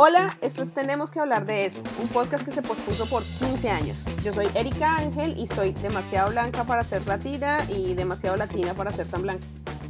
Hola, 0.00 0.38
esto 0.42 0.62
es 0.62 0.72
Tenemos 0.72 1.10
que 1.10 1.18
hablar 1.18 1.44
de 1.44 1.66
eso, 1.66 1.82
un 2.00 2.06
podcast 2.08 2.44
que 2.44 2.52
se 2.52 2.62
pospuso 2.62 3.06
por 3.06 3.24
15 3.24 3.68
años. 3.68 4.04
Yo 4.22 4.32
soy 4.32 4.46
Erika 4.54 4.96
Ángel 4.96 5.36
y 5.36 5.48
soy 5.48 5.72
demasiado 5.72 6.30
blanca 6.30 6.62
para 6.62 6.84
ser 6.84 7.04
latina 7.06 7.64
y 7.68 7.94
demasiado 7.94 8.36
latina 8.36 8.74
para 8.74 8.92
ser 8.92 9.08
tan 9.08 9.22
blanca. 9.22 9.44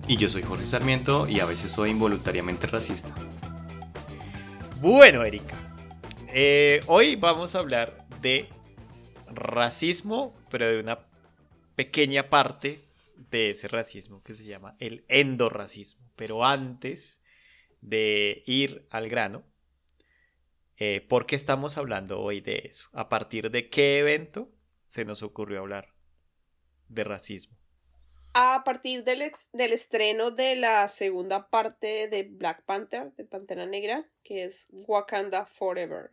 Y 0.07 0.17
yo 0.17 0.31
soy 0.31 0.43
Jorge 0.43 0.67
Sarmiento 0.67 1.29
y 1.29 1.41
a 1.41 1.45
veces 1.45 1.73
soy 1.73 1.91
involuntariamente 1.91 2.67
racista. 2.67 3.11
Bueno, 4.81 5.23
Erika, 5.25 5.57
eh, 6.29 6.81
hoy 6.87 7.17
vamos 7.17 7.55
a 7.55 7.59
hablar 7.59 8.07
de 8.23 8.49
racismo, 9.27 10.33
pero 10.51 10.69
de 10.69 10.81
una 10.81 11.01
pequeña 11.77 12.31
parte 12.31 12.88
de 13.19 13.51
ese 13.51 13.69
racismo 13.69 14.23
que 14.23 14.35
se 14.35 14.45
llama 14.45 14.77
el 14.79 15.05
endorracismo. 15.09 16.11
Pero 16.17 16.45
antes 16.45 17.21
de 17.81 18.43
ir 18.47 18.87
al 18.91 19.09
grano, 19.09 19.45
eh, 20.77 21.05
¿por 21.09 21.27
qué 21.27 21.37
estamos 21.37 21.77
hablando 21.77 22.21
hoy 22.21 22.41
de 22.41 22.63
eso? 22.65 22.89
¿A 22.93 23.09
partir 23.09 23.51
de 23.51 23.69
qué 23.69 23.99
evento 23.99 24.51
se 24.87 25.05
nos 25.05 25.23
ocurrió 25.23 25.61
hablar 25.61 25.93
de 26.89 27.05
racismo? 27.05 27.57
A 28.35 28.63
partir 28.65 29.03
del, 29.03 29.33
del 29.53 29.73
estreno 29.73 30.31
de 30.31 30.55
la 30.55 30.87
segunda 30.87 31.49
parte 31.49 32.09
de 32.09 32.23
Black 32.23 32.65
Panther, 32.65 33.13
de 33.15 33.25
Pantera 33.25 33.67
Negra, 33.67 34.09
que 34.23 34.45
es 34.45 34.69
Wakanda 34.71 35.47
Forever. 35.47 36.11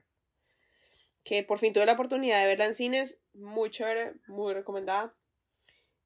Que 1.23 1.43
por 1.43 1.59
fin 1.59 1.73
tuve 1.73 1.85
la 1.85 1.93
oportunidad 1.93 2.39
de 2.39 2.47
verla 2.47 2.65
en 2.65 2.75
cines, 2.75 3.19
muy 3.33 3.69
chévere, 3.69 4.13
muy 4.27 4.53
recomendada. 4.53 5.13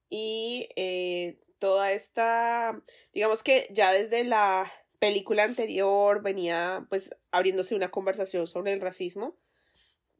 Y 0.10 0.70
eh, 0.76 1.40
toda 1.60 1.92
esta, 1.92 2.82
digamos 3.14 3.44
que 3.44 3.68
ya 3.72 3.92
desde 3.92 4.24
la 4.24 4.72
película 5.00 5.44
anterior 5.44 6.22
venía 6.22 6.86
pues 6.90 7.16
abriéndose 7.32 7.76
una 7.76 7.92
conversación 7.92 8.48
sobre 8.48 8.74
el 8.74 8.82
racismo, 8.82 9.38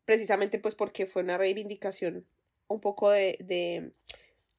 precisamente 0.06 0.60
pues 0.60 0.76
porque 0.76 1.06
fue 1.06 1.24
una 1.24 1.38
reivindicación 1.38 2.26
un 2.68 2.80
poco 2.80 3.10
de, 3.10 3.38
de, 3.42 3.92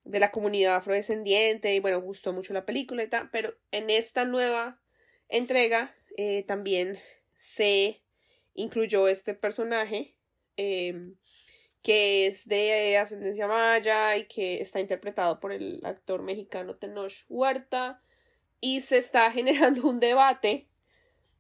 de 0.05 0.21
la 0.21 0.31
comunidad 0.31 0.77
afrodescendiente 0.77 1.75
y 1.75 1.81
bueno, 1.81 2.01
gustó 2.01 2.33
mucho 2.33 2.53
la 2.53 2.67
película 2.67 3.03
y 3.03 3.09
tal, 3.09 3.31
pero 3.31 3.55
en 3.71 3.89
esta 3.91 4.25
nueva 4.25 4.81
entrega 5.29 5.95
eh, 6.17 6.43
también 6.43 6.99
se 7.35 8.03
incluyó 8.55 9.09
este 9.09 9.35
personaje 9.35 10.17
em, 10.57 11.17
que 11.83 12.27
es 12.27 12.47
de 12.47 12.99
ascendencia 12.99 13.47
maya 13.47 14.17
y 14.17 14.25
que 14.25 14.61
está 14.61 14.81
interpretado 14.81 15.41
por 15.41 15.53
el 15.53 15.81
actor 15.85 16.23
mexicano 16.23 16.77
Tenoch 16.77 17.25
Huerta 17.29 18.03
y 18.61 18.81
se 18.81 18.99
está 18.99 19.31
generando 19.33 19.89
un 19.89 20.01
debate. 20.01 20.67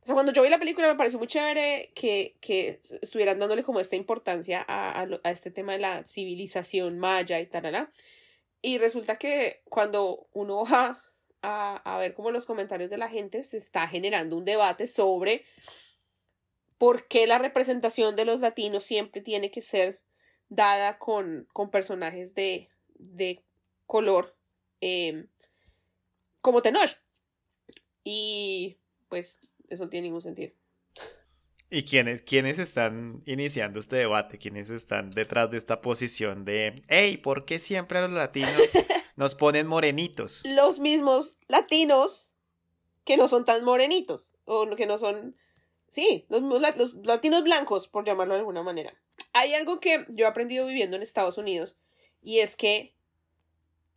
O 0.02 0.06
sea, 0.06 0.14
cuando 0.14 0.32
yo 0.32 0.42
vi 0.42 0.48
la 0.48 0.58
película 0.58 0.88
me 0.88 0.94
pareció 0.94 1.18
muy 1.18 1.28
chévere 1.28 1.92
que, 1.94 2.36
que 2.40 2.80
estuvieran 3.02 3.38
dándole 3.38 3.62
como 3.62 3.80
esta 3.80 3.96
importancia 3.96 4.64
a, 4.66 5.02
a, 5.02 5.30
este 5.30 5.50
tema 5.50 5.72
de 5.72 5.78
la 5.80 6.04
civilización 6.04 6.98
maya 6.98 7.38
y 7.38 7.46
tal. 7.46 7.90
Y 8.62 8.78
resulta 8.78 9.16
que 9.16 9.62
cuando 9.68 10.26
uno 10.32 10.64
va 10.64 11.02
a, 11.42 11.76
a 11.76 11.98
ver 11.98 12.14
como 12.14 12.30
los 12.30 12.46
comentarios 12.46 12.88
de 12.88 12.96
la 12.96 13.08
gente, 13.08 13.42
se 13.42 13.58
está 13.58 13.86
generando 13.88 14.38
un 14.38 14.46
debate 14.46 14.86
sobre 14.86 15.44
por 16.78 17.06
qué 17.06 17.26
la 17.26 17.36
representación 17.36 18.16
de 18.16 18.24
los 18.24 18.40
latinos 18.40 18.84
siempre 18.84 19.20
tiene 19.20 19.50
que 19.50 19.60
ser 19.60 20.00
dada 20.50 20.98
con, 20.98 21.48
con 21.52 21.70
personajes 21.70 22.34
de, 22.34 22.68
de 22.98 23.42
color 23.86 24.36
eh, 24.82 25.26
como 26.42 26.60
Tenoch. 26.60 26.90
Y 28.04 28.78
pues 29.08 29.40
eso 29.68 29.84
no 29.84 29.90
tiene 29.90 30.08
ningún 30.08 30.20
sentido. 30.20 30.52
¿Y 31.70 31.84
quiénes, 31.84 32.22
quiénes 32.22 32.58
están 32.58 33.22
iniciando 33.26 33.78
este 33.78 33.96
debate? 33.96 34.38
¿Quiénes 34.38 34.70
están 34.70 35.12
detrás 35.12 35.50
de 35.52 35.58
esta 35.58 35.80
posición 35.80 36.44
de, 36.44 36.82
hey, 36.88 37.16
¿por 37.16 37.44
qué 37.44 37.60
siempre 37.60 37.98
a 37.98 38.02
los 38.02 38.10
latinos 38.10 38.50
nos 39.16 39.36
ponen 39.36 39.68
morenitos? 39.68 40.42
Los 40.44 40.80
mismos 40.80 41.36
latinos 41.46 42.32
que 43.04 43.16
no 43.16 43.28
son 43.28 43.44
tan 43.44 43.64
morenitos, 43.64 44.32
o 44.44 44.68
que 44.74 44.86
no 44.86 44.98
son, 44.98 45.36
sí, 45.88 46.26
los, 46.28 46.42
los 46.42 46.94
latinos 47.06 47.44
blancos, 47.44 47.86
por 47.86 48.04
llamarlo 48.04 48.34
de 48.34 48.40
alguna 48.40 48.64
manera. 48.64 48.92
Hay 49.32 49.54
algo 49.54 49.80
que 49.80 50.04
yo 50.08 50.26
he 50.26 50.28
aprendido 50.28 50.66
viviendo 50.66 50.96
en 50.96 51.02
Estados 51.02 51.38
Unidos, 51.38 51.76
y 52.22 52.40
es 52.40 52.56
que 52.56 52.94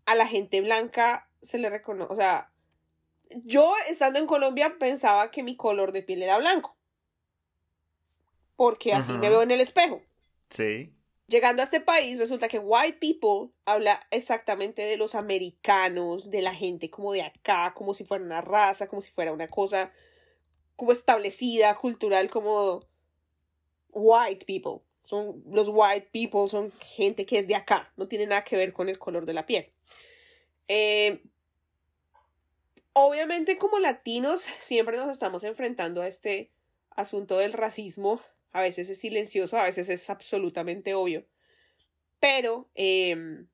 a 0.06 0.16
la 0.16 0.28
gente 0.28 0.62
blanca 0.62 1.30
se 1.42 1.58
le 1.58 1.70
reconoce, 1.70 2.12
o 2.12 2.16
sea, 2.16 2.52
yo 3.44 3.74
estando 3.90 4.20
en 4.20 4.28
Colombia 4.28 4.78
pensaba 4.80 5.32
que 5.32 5.44
mi 5.44 5.56
color 5.56 5.92
de 5.92 6.04
piel 6.04 6.24
era 6.24 6.38
blanco. 6.38 6.76
Porque 8.56 8.94
así 8.94 9.12
me 9.14 9.30
veo 9.30 9.42
en 9.42 9.52
el 9.52 9.62
espejo. 9.62 10.02
Sí. 10.50 10.94
Llegando 11.28 11.62
a 11.62 11.66
este 11.66 11.82
país, 11.82 12.20
resulta 12.20 12.48
que 12.48 12.60
white 12.60 13.00
people 13.00 13.52
habla 13.66 14.06
exactamente 14.12 14.84
de 14.84 14.98
los 14.98 15.16
americanos, 15.16 16.30
de 16.30 16.42
la 16.42 16.54
gente 16.54 16.90
como 16.90 17.14
de 17.14 17.24
acá, 17.24 17.74
como 17.76 17.94
si 17.94 18.06
fuera 18.06 18.24
una 18.24 18.42
raza, 18.42 18.88
como 18.88 19.02
si 19.02 19.10
fuera 19.10 19.32
una 19.32 19.48
cosa 19.48 19.92
como 20.76 20.92
establecida, 20.92 21.76
cultural, 21.76 22.30
como 22.30 22.80
white 23.90 24.46
people. 24.46 24.82
Son 25.06 25.44
los 25.50 25.70
white 25.70 26.10
people, 26.12 26.48
son 26.50 26.72
gente 26.80 27.26
que 27.26 27.40
es 27.40 27.48
de 27.48 27.56
acá, 27.56 27.92
no 27.98 28.08
tiene 28.08 28.26
nada 28.26 28.44
que 28.44 28.56
ver 28.56 28.72
con 28.72 28.90
el 28.90 28.98
color 28.98 29.26
de 29.26 29.34
la 29.34 29.46
piel. 29.46 29.70
Eh, 30.68 31.22
obviamente 32.94 33.58
como 33.58 33.80
latinos 33.80 34.42
siempre 34.62 34.98
nos 34.98 35.12
estamos 35.12 35.44
enfrentando 35.44 36.02
a 36.02 36.08
este 36.08 36.52
asunto 36.92 37.38
del 37.38 37.54
racismo. 37.54 38.22
A 38.52 38.62
veces 38.62 38.90
es 38.90 39.00
silencioso, 39.00 39.58
a 39.58 39.64
veces 39.64 39.90
es 39.90 40.10
absolutamente 40.10 40.94
obvio. 40.94 41.26
Pero 42.20 42.70
em, 42.76 43.48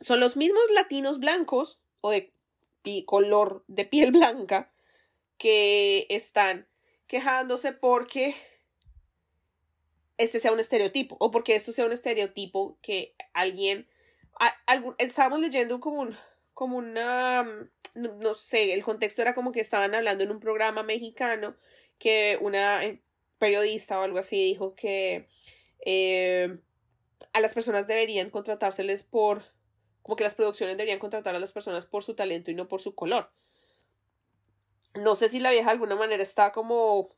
son 0.00 0.20
los 0.20 0.36
mismos 0.36 0.62
latinos 0.74 1.18
blancos 1.18 1.80
o 2.00 2.10
de 2.10 2.32
color 3.06 3.64
de 3.68 3.84
piel 3.84 4.12
blanca 4.12 4.72
que 5.36 6.06
están 6.10 6.66
quejándose 7.06 7.72
porque 7.72 8.34
este 10.18 10.40
sea 10.40 10.52
un 10.52 10.60
estereotipo 10.60 11.16
o 11.20 11.30
porque 11.30 11.54
esto 11.54 11.72
sea 11.72 11.86
un 11.86 11.92
estereotipo 11.92 12.78
que 12.82 13.14
alguien... 13.32 13.88
estábamos 14.98 15.40
leyendo 15.40 15.80
como 15.80 16.00
un, 16.00 16.16
como 16.58 16.76
una, 16.76 17.44
mm, 17.94 18.18
no, 18.20 18.34
sé, 18.34 18.74
el 18.74 18.82
contexto 18.82 19.22
era 19.22 19.34
como 19.34 19.52
que 19.52 19.60
estaban 19.60 19.94
hablando 19.94 20.24
en 20.24 20.30
un 20.30 20.40
programa 20.40 20.82
mexicano 20.82 21.56
que 21.98 22.38
una 22.40 22.84
eh, 22.84 23.00
periodista 23.38 23.98
o 23.98 24.02
algo 24.02 24.18
así 24.18 24.36
dijo 24.44 24.74
que 24.74 25.28
eh, 25.86 26.58
a 27.32 27.40
las 27.40 27.54
personas 27.54 27.86
deberían 27.86 28.30
contratárseles 28.30 29.04
por, 29.04 29.44
como 30.02 30.16
que 30.16 30.24
las 30.24 30.34
producciones 30.34 30.76
deberían 30.76 30.98
contratar 30.98 31.34
a 31.36 31.40
las 31.40 31.52
personas 31.52 31.86
por 31.86 32.02
su 32.02 32.14
talento 32.14 32.50
y 32.50 32.54
no 32.54 32.68
por 32.68 32.80
su 32.80 32.94
color. 32.94 33.30
No 34.94 35.14
sé 35.14 35.28
si 35.28 35.38
la 35.38 35.50
vieja 35.50 35.66
de 35.66 35.72
alguna 35.74 35.94
manera 35.94 36.22
está 36.22 36.50
como 36.50 37.10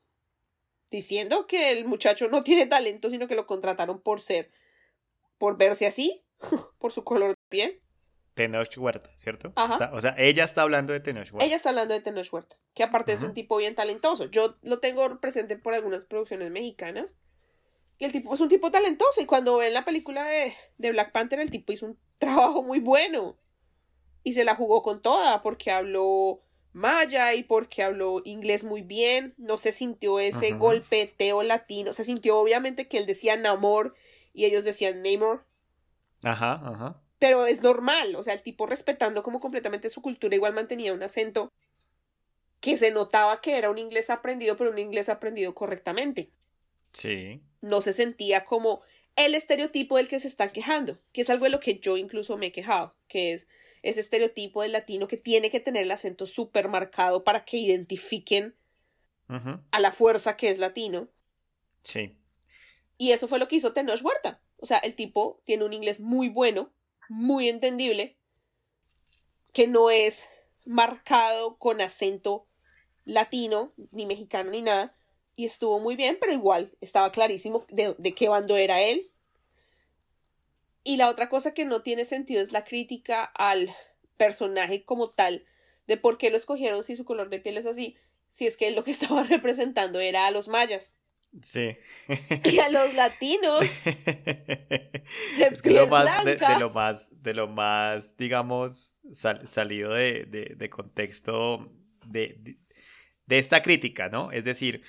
diciendo 0.91 1.47
que 1.47 1.71
el 1.71 1.85
muchacho 1.85 2.29
no 2.29 2.43
tiene 2.43 2.67
talento, 2.67 3.11
sino 3.11 3.29
que 3.29 3.37
lo 3.37 3.47
contrataron 3.47 4.01
por 4.01 4.21
ser, 4.21 4.51
por 5.39 5.57
verse 5.57 5.87
así, 5.87 6.25
por 6.79 6.93
su 6.93 7.05
color 7.05 7.31
de 7.31 7.37
piel. 7.49 7.81
Tenoch 8.35 8.77
Huerta, 8.79 9.11
¿cierto? 9.19 9.53
o 9.93 10.01
sea, 10.01 10.15
ella 10.17 10.45
está 10.45 10.63
hablando 10.63 10.93
de 10.93 11.01
Tenoch 11.01 11.31
Huerta. 11.33 11.45
Ella 11.45 11.57
está 11.57 11.71
hablando 11.71 11.95
de 11.95 12.01
Tenoch 12.01 12.33
Huerta, 12.33 12.57
que 12.75 12.83
aparte 12.83 13.13
es 13.13 13.23
un 13.23 13.35
tipo 13.35 13.57
bien 13.57 13.75
talentoso. 13.75 14.27
Yo 14.27 14.57
lo 14.63 14.79
tengo 14.79 15.21
presente 15.21 15.57
por 15.57 15.75
algunas 15.75 16.05
producciones 16.05 16.51
mexicanas. 16.51 17.17
Y 17.99 18.07
el 18.07 18.13
tipo 18.13 18.33
es 18.33 18.41
un 18.41 18.49
tipo 18.49 18.71
talentoso. 18.71 19.21
Y 19.21 19.27
cuando 19.27 19.59
ven 19.59 19.75
la 19.75 19.85
película 19.85 20.27
de, 20.27 20.55
de 20.79 20.91
Black 20.91 21.13
Panther, 21.13 21.39
el 21.39 21.51
tipo 21.51 21.71
hizo 21.73 21.85
un 21.85 21.99
trabajo 22.19 22.63
muy 22.63 22.81
bueno. 22.81 23.37
Y 24.23 24.33
se 24.33 24.45
la 24.45 24.55
jugó 24.55 24.83
con 24.83 25.03
toda, 25.03 25.43
porque 25.43 25.71
habló 25.71 26.41
maya 26.73 27.35
y 27.35 27.43
porque 27.43 27.83
habló 27.83 28.23
inglés 28.25 28.65
muy 28.65 28.83
bien. 28.83 29.35
No 29.37 29.59
se 29.59 29.73
sintió 29.73 30.19
ese 30.21 30.53
golpeteo 30.53 31.43
latino. 31.43 31.93
Se 31.93 32.05
sintió 32.05 32.39
obviamente 32.39 32.89
que 32.89 32.99
él 32.99 33.07
decía 33.07 33.37
Namor 33.37 33.95
y 34.33 34.45
ellos 34.45 34.65
decían 34.65 35.03
Namor. 35.03 35.45
Ajá, 36.23 36.61
ajá 36.65 37.01
pero 37.21 37.47
es 37.47 37.63
normal, 37.63 38.17
o 38.17 38.25
sea, 38.25 38.33
el 38.33 38.43
tipo 38.43 38.67
respetando 38.67 39.23
como 39.23 39.41
completamente 39.41 39.91
su 39.91 40.01
cultura 40.01 40.35
igual 40.35 40.55
mantenía 40.55 40.95
un 40.95 41.03
acento 41.03 41.53
que 42.61 42.79
se 42.79 42.91
notaba 42.91 43.43
que 43.43 43.59
era 43.59 43.71
un 43.71 43.77
inglés 43.77 44.09
aprendido, 44.09 44.57
pero 44.57 44.71
un 44.71 44.79
inglés 44.79 45.11
aprendido 45.11 45.55
correctamente. 45.55 46.31
Sí. 46.95 47.43
No 47.61 47.83
se 47.83 47.93
sentía 47.93 48.47
como 48.47 48.81
el 49.17 49.35
estereotipo 49.35 49.99
del 49.99 50.09
que 50.09 50.19
se 50.19 50.29
están 50.29 50.51
quejando, 50.51 50.99
que 51.13 51.21
es 51.21 51.29
algo 51.29 51.45
de 51.45 51.51
lo 51.51 51.61
que 51.61 51.79
yo 51.79 51.99
incluso 51.99 52.39
me 52.39 52.47
he 52.47 52.53
quejado, 52.53 52.97
que 53.07 53.35
es 53.35 53.49
ese 53.83 54.01
estereotipo 54.01 54.63
del 54.63 54.73
latino 54.73 55.09
que 55.09 55.17
tiene 55.17 55.51
que 55.51 55.61
tener 55.61 55.83
el 55.83 55.91
acento 55.91 56.27
súper 56.27 56.69
marcado 56.69 57.25
para 57.25 57.45
que 57.45 57.57
identifiquen 57.57 58.57
a 59.71 59.79
la 59.79 59.93
fuerza 59.93 60.37
que 60.37 60.51
es 60.51 60.59
latino. 60.59 61.09
Sí. 61.85 62.17
Y 62.99 63.13
eso 63.13 63.29
fue 63.29 63.39
lo 63.39 63.47
que 63.47 63.57
hizo 63.57 63.73
Tenoch 63.73 64.03
Huerta. 64.05 64.43
O 64.57 64.67
sea, 64.67 64.79
el 64.79 64.97
tipo 64.97 65.41
tiene 65.45 65.65
un 65.65 65.73
inglés 65.73 66.01
muy 66.01 66.29
bueno, 66.29 66.73
muy 67.09 67.49
entendible, 67.49 68.19
que 69.53 69.69
no 69.69 69.91
es 69.91 70.25
marcado 70.65 71.59
con 71.59 71.81
acento 71.81 72.49
latino, 73.05 73.73
ni 73.93 74.05
mexicano, 74.05 74.51
ni 74.51 74.63
nada. 74.63 74.95
Y 75.35 75.45
estuvo 75.45 75.79
muy 75.79 75.97
bien, 75.97 76.19
pero 76.21 76.33
igual 76.33 76.77
estaba 76.81 77.13
clarísimo 77.13 77.65
de, 77.71 77.95
de 77.99 78.15
qué 78.15 78.29
bando 78.29 78.57
era 78.57 78.83
él. 78.83 79.11
Y 80.83 80.97
la 80.97 81.09
otra 81.09 81.29
cosa 81.29 81.53
que 81.53 81.65
no 81.65 81.83
tiene 81.83 82.05
sentido 82.05 82.41
es 82.41 82.53
la 82.53 82.65
crítica 82.65 83.25
al 83.25 83.75
personaje 84.17 84.85
como 84.85 85.09
tal, 85.09 85.45
de 85.87 85.97
por 85.97 86.19
qué 86.19 86.31
lo 86.31 86.37
escogieron 86.37 86.83
si 86.83 86.97
su 86.97 87.05
color 87.05 87.31
de 87.31 87.41
piel 87.41 87.57
es 87.57 87.67
así, 87.67 87.97
si 88.29 88.47
es 88.47 88.57
que 88.57 88.71
lo 88.71 88.85
que 88.85 88.91
estaba 88.93 89.25
representando 89.25 90.01
era 90.01 90.27
a 90.27 90.31
los 90.31 90.49
mayas. 90.49 90.95
Sí. 91.43 91.77
Y 92.45 92.59
a 92.59 92.69
los 92.69 92.93
latinos. 92.95 93.65
De, 95.65 95.73
lo 95.73 95.87
más, 95.87 96.25
de, 96.25 96.39
lo 96.59 96.71
más, 96.71 97.09
de 97.11 97.35
lo 97.35 97.49
más, 97.49 98.17
digamos, 98.17 98.99
salido 99.13 99.93
de, 99.93 100.25
de 100.57 100.71
contexto 100.71 101.71
de, 102.07 102.59
esta 103.29 103.63
crítica, 103.63 104.09
¿no? 104.09 104.31
Es 104.33 104.45
decir, 104.45 104.83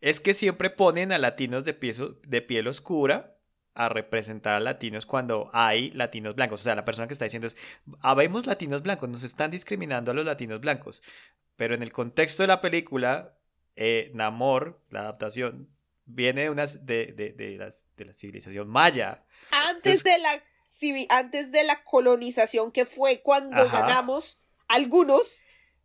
es 0.00 0.20
que 0.20 0.34
siempre 0.34 0.70
ponen 0.70 1.12
a 1.12 1.18
latinos 1.18 1.64
de 1.64 1.74
piel, 1.74 2.16
de 2.26 2.42
piel 2.42 2.66
oscura 2.68 3.31
a 3.74 3.88
representar 3.88 4.54
a 4.54 4.60
latinos 4.60 5.06
cuando 5.06 5.50
hay 5.52 5.90
latinos 5.92 6.34
blancos. 6.34 6.60
O 6.60 6.64
sea, 6.64 6.74
la 6.74 6.84
persona 6.84 7.06
que 7.06 7.14
está 7.14 7.24
diciendo 7.24 7.46
es, 7.46 7.56
habemos 8.00 8.46
latinos 8.46 8.82
blancos, 8.82 9.08
nos 9.08 9.22
están 9.22 9.50
discriminando 9.50 10.10
a 10.10 10.14
los 10.14 10.24
latinos 10.24 10.60
blancos. 10.60 11.02
Pero 11.56 11.74
en 11.74 11.82
el 11.82 11.92
contexto 11.92 12.42
de 12.42 12.48
la 12.48 12.60
película, 12.60 13.34
eh, 13.76 14.10
Namor, 14.14 14.80
la 14.90 15.00
adaptación, 15.00 15.68
viene 16.04 16.42
de, 16.42 16.50
unas, 16.50 16.84
de, 16.84 17.06
de, 17.36 17.56
las, 17.56 17.84
de 17.96 18.04
la 18.04 18.12
civilización 18.12 18.68
maya. 18.68 19.24
Antes, 19.50 20.02
de 20.04 20.18
la, 20.18 20.42
antes 21.08 21.52
de 21.52 21.64
la 21.64 21.82
colonización, 21.82 22.72
que 22.72 22.84
fue 22.84 23.22
cuando 23.22 23.68
ganamos 23.70 24.42
algunos, 24.68 25.22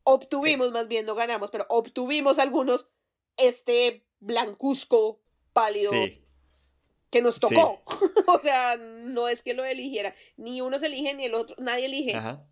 obtuvimos, 0.04 0.72
más 0.72 0.88
bien 0.88 1.06
no 1.06 1.16
ganamos, 1.16 1.51
pero 1.51 1.66
obtuvimos 1.69 2.39
algunos, 2.39 2.89
este 3.38 4.06
blancuzco 4.19 5.22
pálido. 5.54 5.92
Que 7.09 7.21
nos 7.21 7.39
tocó. 7.39 7.81
o 8.27 8.39
sea, 8.39 8.77
no 8.77 9.27
es 9.30 9.42
que 9.42 9.54
lo 9.54 9.63
eligiera. 9.63 10.13
Ni 10.36 10.62
uno 10.62 10.77
se 10.80 10.88
elige 10.88 11.13
ni 11.13 11.25
el 11.25 11.33
otro. 11.33 11.56
Nadie 11.59 11.86
elige. 11.86 12.15
Ajá. 12.15 12.45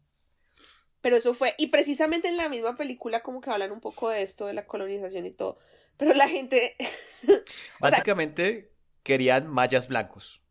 Pero 1.05 1.17
eso 1.17 1.35
fue, 1.35 1.53
y 1.59 1.67
precisamente 1.67 2.29
en 2.29 2.35
la 2.35 2.49
misma 2.49 2.73
película 2.73 3.19
como 3.19 3.39
que 3.39 3.51
hablan 3.51 3.71
un 3.71 3.79
poco 3.79 4.09
de 4.09 4.23
esto, 4.23 4.47
de 4.47 4.53
la 4.53 4.65
colonización 4.65 5.27
y 5.27 5.31
todo. 5.31 5.59
Pero 5.97 6.15
la 6.15 6.27
gente... 6.27 6.75
Básicamente 7.79 8.71
querían 9.03 9.47
mayas 9.47 9.87
blancos. 9.87 10.41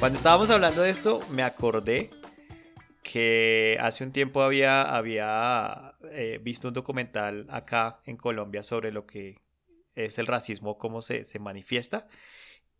Cuando 0.00 0.16
estábamos 0.16 0.48
hablando 0.48 0.80
de 0.80 0.88
esto, 0.88 1.20
me 1.28 1.42
acordé 1.42 2.08
que 3.02 3.76
hace 3.82 4.02
un 4.02 4.12
tiempo 4.12 4.40
había, 4.40 4.80
había 4.80 5.92
eh, 6.10 6.40
visto 6.42 6.68
un 6.68 6.74
documental 6.74 7.46
acá 7.50 8.00
en 8.06 8.16
Colombia 8.16 8.62
sobre 8.62 8.92
lo 8.92 9.06
que 9.06 9.42
es 9.94 10.18
el 10.18 10.26
racismo, 10.26 10.78
cómo 10.78 11.02
se, 11.02 11.26
manifiesta. 11.38 12.08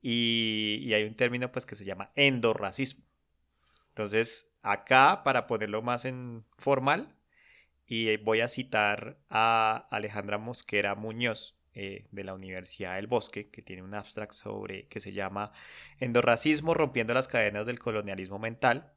Y, 0.00 0.90
hay 0.94 1.04
un 1.04 1.14
término 1.14 1.52
pues 1.52 1.66
que 1.66 1.74
se 1.74 1.84
llama 1.84 2.10
endorracismo. 2.14 3.04
Entonces, 3.90 4.48
acá, 4.62 5.22
para 5.22 5.46
ponerlo 5.46 5.82
más 5.82 6.06
en 6.06 6.46
formal, 6.56 7.14
y 7.86 8.16
voy 8.16 8.40
a 8.40 8.48
citar 8.48 9.18
a 9.28 9.88
Alejandra 9.90 10.38
Mosquera 10.38 10.94
Muñoz 10.94 11.59
eh, 11.74 12.06
de 12.10 12.24
la 12.24 12.34
Universidad 12.34 12.96
del 12.96 13.06
Bosque, 13.06 13.48
que 13.48 13.62
tiene 13.62 13.82
un 13.82 13.94
abstract 13.94 14.32
sobre 14.32 14.86
que 14.88 14.98
se 14.98 15.12
llama 15.12 15.52
Endorracismo 16.00 16.74
rompiendo 16.74 17.14
las 17.14 17.28
cadenas 17.28 17.66
del 17.66 17.78
colonialismo 17.78 18.38
mental. 18.38 18.92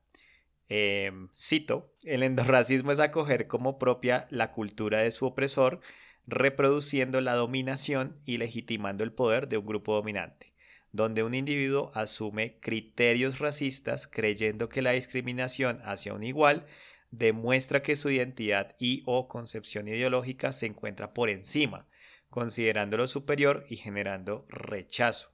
Em, 0.70 1.30
cito, 1.38 1.94
el 2.04 2.24
endorracismo 2.24 2.92
es 2.92 3.00
acoger 3.00 3.48
como 3.48 3.78
propia 3.78 4.26
la 4.32 4.52
cultura 4.52 5.00
de 5.00 5.12
su 5.12 5.26
opresor, 5.26 5.82
reproduciendo 6.26 7.22
la 7.22 7.36
dominación 7.36 8.18
y 8.26 8.38
legitimando 8.38 9.04
el 9.04 9.12
poder 9.12 9.50
de 9.50 9.58
un 9.58 9.66
grupo 9.68 9.94
dominante, 9.94 10.54
donde 10.92 11.22
un 11.22 11.36
individuo 11.36 11.92
asume 11.94 12.58
criterios 12.60 13.40
racistas 13.40 14.08
creyendo 14.08 14.70
que 14.70 14.82
la 14.82 14.94
discriminación 14.94 15.80
hacia 15.84 16.14
un 16.14 16.24
igual 16.24 16.66
demuestra 17.12 17.84
que 17.84 17.96
su 17.96 18.10
identidad 18.10 18.76
y 18.80 19.04
o 19.06 19.28
concepción 19.28 19.88
ideológica 19.88 20.52
se 20.54 20.66
encuentra 20.66 21.14
por 21.14 21.30
encima, 21.30 21.86
considerándolo 22.34 23.06
superior 23.06 23.64
y 23.70 23.78
generando 23.78 24.48
rechazo. 24.50 25.30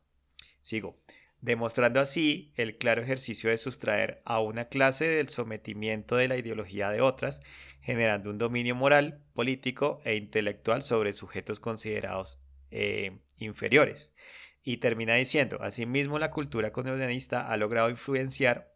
Sigo 0.60 1.00
demostrando 1.42 2.02
así 2.02 2.52
el 2.58 2.78
claro 2.78 3.02
ejercicio 3.02 3.50
de 3.50 3.58
sustraer 3.58 4.22
a 4.26 4.42
una 4.42 4.66
clase 4.66 5.06
del 5.06 5.30
sometimiento 5.30 6.18
de 6.18 6.28
la 6.28 6.36
ideología 6.36 6.90
de 6.90 7.00
otras, 7.00 7.42
generando 7.82 8.30
un 8.30 8.38
dominio 8.38 8.76
moral, 8.76 9.22
político 9.34 10.02
e 10.04 10.16
intelectual 10.16 10.84
sobre 10.84 11.14
sujetos 11.14 11.62
considerados 11.62 12.42
eh, 12.72 13.20
inferiores. 13.38 14.14
Y 14.62 14.78
termina 14.78 15.16
diciendo, 15.16 15.60
asimismo 15.62 16.20
la 16.20 16.32
cultura 16.32 16.74
colonialista 16.74 17.50
ha 17.50 17.56
logrado 17.56 17.90
influenciar 17.90 18.74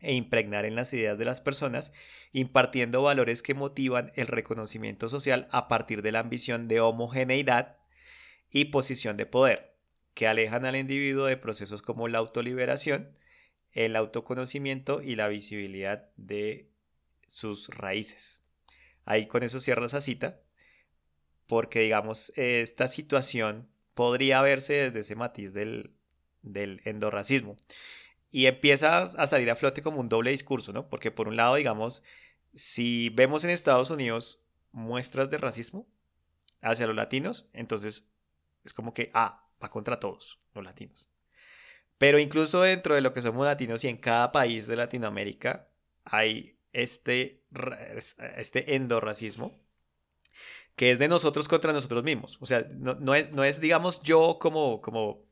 e 0.00 0.14
impregnar 0.14 0.64
en 0.64 0.76
las 0.76 0.92
ideas 0.92 1.18
de 1.18 1.24
las 1.24 1.40
personas, 1.40 1.92
impartiendo 2.32 3.02
valores 3.02 3.42
que 3.42 3.54
motivan 3.54 4.12
el 4.14 4.26
reconocimiento 4.26 5.08
social 5.08 5.48
a 5.50 5.68
partir 5.68 6.02
de 6.02 6.12
la 6.12 6.20
ambición 6.20 6.68
de 6.68 6.80
homogeneidad 6.80 7.76
y 8.50 8.66
posición 8.66 9.16
de 9.16 9.26
poder, 9.26 9.74
que 10.14 10.26
alejan 10.26 10.64
al 10.64 10.76
individuo 10.76 11.26
de 11.26 11.36
procesos 11.36 11.82
como 11.82 12.08
la 12.08 12.18
autoliberación, 12.18 13.16
el 13.72 13.96
autoconocimiento 13.96 15.02
y 15.02 15.16
la 15.16 15.28
visibilidad 15.28 16.08
de 16.16 16.70
sus 17.26 17.68
raíces. 17.68 18.44
Ahí 19.04 19.26
con 19.26 19.42
eso 19.42 19.60
cierro 19.60 19.86
esa 19.86 20.00
cita, 20.00 20.40
porque 21.46 21.80
digamos, 21.80 22.32
esta 22.36 22.88
situación 22.88 23.68
podría 23.94 24.42
verse 24.42 24.74
desde 24.74 25.00
ese 25.00 25.16
matiz 25.16 25.52
del, 25.52 25.92
del 26.42 26.80
endorracismo. 26.84 27.56
Y 28.30 28.46
empieza 28.46 29.04
a 29.04 29.26
salir 29.26 29.50
a 29.50 29.56
flote 29.56 29.82
como 29.82 30.00
un 30.00 30.08
doble 30.08 30.30
discurso, 30.30 30.72
¿no? 30.72 30.88
Porque 30.88 31.10
por 31.10 31.28
un 31.28 31.36
lado, 31.36 31.54
digamos, 31.54 32.02
si 32.54 33.08
vemos 33.10 33.44
en 33.44 33.50
Estados 33.50 33.90
Unidos 33.90 34.42
muestras 34.72 35.30
de 35.30 35.38
racismo 35.38 35.86
hacia 36.60 36.86
los 36.86 36.96
latinos, 36.96 37.48
entonces 37.52 38.06
es 38.64 38.74
como 38.74 38.92
que, 38.92 39.10
ah, 39.14 39.48
va 39.62 39.70
contra 39.70 40.00
todos 40.00 40.40
los 40.54 40.64
latinos. 40.64 41.08
Pero 41.96 42.18
incluso 42.18 42.62
dentro 42.62 42.94
de 42.94 43.00
lo 43.00 43.12
que 43.12 43.22
somos 43.22 43.44
latinos 43.44 43.82
y 43.82 43.88
en 43.88 43.96
cada 43.96 44.30
país 44.30 44.66
de 44.66 44.76
Latinoamérica 44.76 45.68
hay 46.04 46.58
este, 46.72 47.42
este 48.36 48.76
endorracismo 48.76 49.58
que 50.76 50.92
es 50.92 51.00
de 51.00 51.08
nosotros 51.08 51.48
contra 51.48 51.72
nosotros 51.72 52.04
mismos. 52.04 52.38
O 52.40 52.46
sea, 52.46 52.64
no, 52.70 53.14
es, 53.16 53.32
no 53.32 53.42
es, 53.42 53.60
digamos, 53.60 54.00
yo 54.02 54.38
como, 54.40 54.80
como 54.80 55.24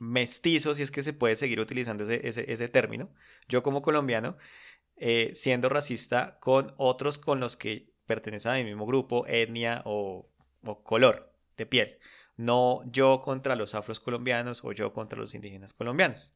mestizo, 0.00 0.74
si 0.74 0.82
es 0.82 0.90
que 0.90 1.04
se 1.04 1.12
puede 1.12 1.36
seguir 1.36 1.60
utilizando 1.60 2.10
ese, 2.10 2.52
ese, 2.52 2.68
término, 2.68 3.10
yo 3.48 3.62
como 3.62 3.82
colombiano, 3.82 4.36
eh, 4.96 5.30
siendo 5.34 5.68
racista 5.68 6.38
con 6.40 6.74
otros 6.78 7.18
con 7.18 7.38
los 7.38 7.56
que 7.56 7.92
pertenecen 8.06 8.52
a 8.52 8.56
mi 8.56 8.64
mismo 8.64 8.86
grupo, 8.86 9.26
etnia 9.28 9.82
o, 9.84 10.28
o 10.64 10.82
color 10.82 11.32
de 11.56 11.66
piel 11.66 11.98
no 12.40 12.82
yo 12.90 13.20
contra 13.20 13.54
los 13.54 13.74
afros 13.74 14.00
colombianos 14.00 14.64
o 14.64 14.72
yo 14.72 14.92
contra 14.92 15.18
los 15.18 15.34
indígenas 15.34 15.72
colombianos. 15.74 16.34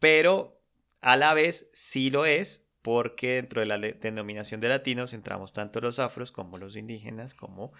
Pero 0.00 0.60
a 1.00 1.16
la 1.16 1.32
vez 1.34 1.70
sí 1.72 2.10
lo 2.10 2.26
es 2.26 2.66
porque 2.82 3.34
dentro 3.34 3.60
de 3.60 3.66
la 3.66 3.78
denominación 3.78 4.60
de 4.60 4.68
latinos 4.68 5.12
entramos 5.12 5.52
tanto 5.52 5.80
los 5.80 5.98
afros 5.98 6.32
como 6.32 6.58
los 6.58 6.76
indígenas, 6.76 7.34
como 7.34 7.72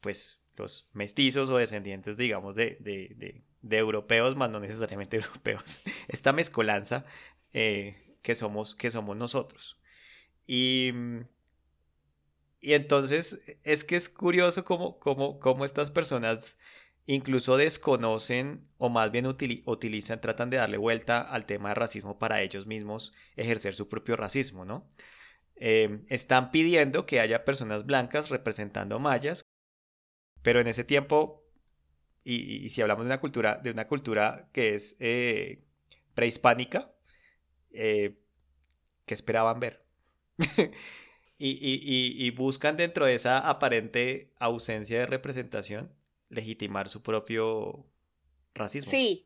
pues 0.00 0.40
los 0.56 0.88
mestizos 0.92 1.48
o 1.50 1.56
descendientes, 1.56 2.16
digamos, 2.16 2.54
de, 2.54 3.42
europeos, 3.62 4.36
más 4.36 4.50
no 4.50 4.60
necesariamente 4.60 5.16
europeos. 5.18 5.80
Esta 6.08 6.32
mezcolanza 6.32 7.04
eh, 7.52 8.16
que, 8.22 8.34
somos, 8.34 8.74
que 8.74 8.90
somos 8.90 9.16
nosotros. 9.16 9.78
Y, 10.46 10.92
y 12.60 12.72
entonces 12.72 13.40
es 13.64 13.84
que 13.84 13.96
es 13.96 14.08
curioso 14.08 14.64
cómo, 14.64 14.98
cómo, 14.98 15.38
cómo 15.40 15.64
estas 15.64 15.90
personas 15.90 16.56
incluso 17.08 17.56
desconocen 17.56 18.68
o 18.76 18.90
más 18.90 19.10
bien 19.10 19.26
utilizan, 19.26 20.20
tratan 20.20 20.50
de 20.50 20.58
darle 20.58 20.76
vuelta 20.76 21.22
al 21.22 21.46
tema 21.46 21.70
de 21.70 21.74
racismo 21.74 22.18
para 22.18 22.42
ellos 22.42 22.66
mismos 22.66 23.14
ejercer 23.34 23.74
su 23.74 23.88
propio 23.88 24.14
racismo, 24.14 24.66
¿no? 24.66 24.86
Em, 25.56 26.04
están 26.08 26.50
pidiendo 26.50 27.06
que 27.06 27.20
haya 27.20 27.46
personas 27.46 27.86
blancas 27.86 28.28
representando 28.28 28.98
mayas, 28.98 29.42
pero 30.42 30.60
en 30.60 30.68
ese 30.68 30.84
tiempo, 30.84 31.47
y, 32.30 32.68
si 32.68 32.82
hablamos 32.82 33.04
de 33.04 33.08
una 33.08 33.20
cultura, 33.20 33.56
de 33.56 33.70
una 33.70 33.86
cultura 33.88 34.48
que 34.52 34.74
es 34.74 34.96
eh, 35.00 35.62
prehispánica, 36.14 36.92
eh, 37.72 38.18
¿qué 39.06 39.14
esperaban 39.14 39.60
ver? 39.60 39.82
y, 41.38 42.30
buscan 42.32 42.76
dentro 42.76 43.06
de 43.06 43.14
esa 43.14 43.38
aparente 43.38 44.30
ausencia 44.38 44.98
de 45.00 45.06
representación 45.06 45.90
legitimar 46.28 46.90
su 46.90 47.02
propio 47.02 47.86
racismo. 48.54 48.90
Sí. 48.90 49.24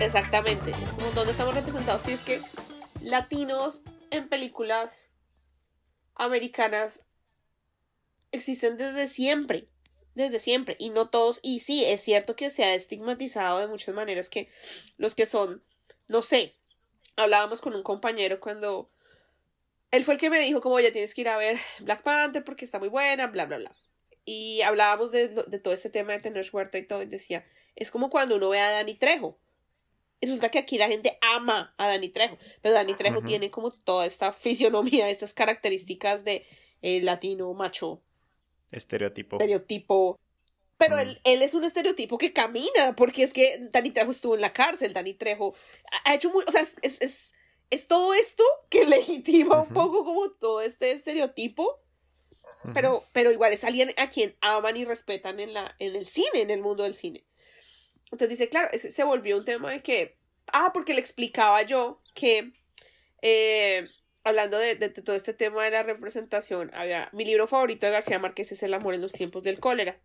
Exactamente. 0.00 0.72
Donde 1.14 1.30
estamos 1.30 1.54
representados. 1.54 2.02
Si 2.02 2.10
es 2.10 2.24
que 2.24 2.40
latinos 3.06 3.84
en 4.10 4.28
películas 4.28 5.10
americanas 6.14 7.06
existen 8.32 8.76
desde 8.76 9.06
siempre. 9.06 9.68
Desde 10.14 10.38
siempre. 10.38 10.76
Y 10.78 10.90
no 10.90 11.08
todos. 11.08 11.38
Y 11.42 11.60
sí, 11.60 11.84
es 11.84 12.02
cierto 12.02 12.34
que 12.36 12.50
se 12.50 12.64
ha 12.64 12.74
estigmatizado 12.74 13.60
de 13.60 13.68
muchas 13.68 13.94
maneras 13.94 14.28
que 14.28 14.50
los 14.96 15.14
que 15.14 15.26
son, 15.26 15.62
no 16.08 16.20
sé, 16.22 16.56
hablábamos 17.16 17.60
con 17.60 17.74
un 17.74 17.82
compañero 17.82 18.40
cuando 18.40 18.90
él 19.92 20.04
fue 20.04 20.14
el 20.14 20.20
que 20.20 20.30
me 20.30 20.40
dijo 20.40 20.60
como 20.60 20.80
ya 20.80 20.90
tienes 20.90 21.14
que 21.14 21.20
ir 21.20 21.28
a 21.28 21.36
ver 21.36 21.56
Black 21.80 22.02
Panther 22.02 22.44
porque 22.44 22.64
está 22.64 22.78
muy 22.78 22.88
buena, 22.88 23.28
bla, 23.28 23.46
bla, 23.46 23.58
bla. 23.58 23.72
Y 24.24 24.62
hablábamos 24.62 25.12
de, 25.12 25.28
todo 25.62 25.72
ese 25.72 25.90
tema 25.90 26.12
de 26.14 26.20
tener 26.20 26.44
suerte 26.44 26.78
y 26.78 26.86
todo 26.86 27.02
y 27.02 27.06
decía, 27.06 27.44
es 27.76 27.92
como 27.92 28.10
cuando 28.10 28.34
uno 28.34 28.48
ve 28.48 28.58
a 28.58 28.72
Dani 28.72 28.94
Trejo. 28.94 29.38
Resulta 30.20 30.50
que 30.50 30.58
aquí 30.58 30.78
la 30.78 30.88
gente 30.88 31.18
ama 31.20 31.74
a 31.76 31.88
Dani 31.88 32.08
Trejo, 32.08 32.38
pero 32.62 32.74
Dani 32.74 32.94
Trejo 32.94 33.22
tiene 33.22 33.50
como 33.50 33.70
toda 33.70 34.06
esta 34.06 34.32
fisionomía, 34.32 35.08
estas 35.08 35.34
características 35.34 36.24
de 36.24 36.46
eh, 36.82 37.00
latino, 37.02 37.52
macho. 37.54 38.02
Estereotipo. 38.70 39.36
Estereotipo. 39.36 40.18
Pero 40.78 40.98
él, 40.98 41.18
él, 41.24 41.40
es 41.40 41.54
un 41.54 41.64
estereotipo 41.64 42.18
que 42.18 42.34
camina, 42.34 42.94
porque 42.96 43.22
es 43.22 43.32
que 43.32 43.66
Dani 43.72 43.92
Trejo 43.92 44.10
estuvo 44.10 44.34
en 44.34 44.42
la 44.42 44.52
cárcel, 44.52 44.92
Dani 44.92 45.14
Trejo 45.14 45.54
ha 46.04 46.14
hecho 46.14 46.30
muy, 46.30 46.44
o 46.46 46.52
sea, 46.52 46.60
es, 46.60 47.00
es, 47.00 47.32
es 47.70 47.88
todo 47.88 48.12
esto 48.12 48.44
que 48.68 48.84
legitima 48.86 49.62
un 49.62 49.72
poco 49.72 50.04
como 50.04 50.30
todo 50.32 50.60
este 50.60 50.92
estereotipo, 50.92 51.80
pero, 52.74 53.04
pero 53.12 53.30
igual 53.30 53.52
es 53.52 53.64
alguien 53.64 53.92
a 53.96 54.10
quien 54.10 54.34
aman 54.40 54.76
y 54.76 54.84
respetan 54.84 55.40
en, 55.40 55.54
la, 55.54 55.74
en 55.78 55.94
el 55.94 56.06
cine, 56.06 56.42
en 56.42 56.50
el 56.50 56.60
mundo 56.60 56.82
del 56.82 56.94
cine. 56.94 57.24
Entonces 58.06 58.28
dice, 58.28 58.48
claro, 58.48 58.68
ese 58.72 58.90
se 58.90 59.04
volvió 59.04 59.36
un 59.36 59.44
tema 59.44 59.70
de 59.70 59.82
que, 59.82 60.16
ah, 60.52 60.70
porque 60.72 60.94
le 60.94 61.00
explicaba 61.00 61.62
yo 61.62 62.02
que, 62.14 62.52
eh, 63.22 63.88
hablando 64.24 64.58
de, 64.58 64.74
de, 64.76 64.88
todo 64.88 65.16
este 65.16 65.34
tema 65.34 65.64
de 65.64 65.70
la 65.70 65.82
representación, 65.82 66.70
había, 66.74 67.10
mi 67.12 67.24
libro 67.24 67.46
favorito 67.46 67.86
de 67.86 67.92
García 67.92 68.18
Márquez 68.18 68.52
es 68.52 68.62
El 68.62 68.74
amor 68.74 68.94
en 68.94 69.02
los 69.02 69.12
tiempos 69.12 69.42
del 69.42 69.60
cólera. 69.60 70.00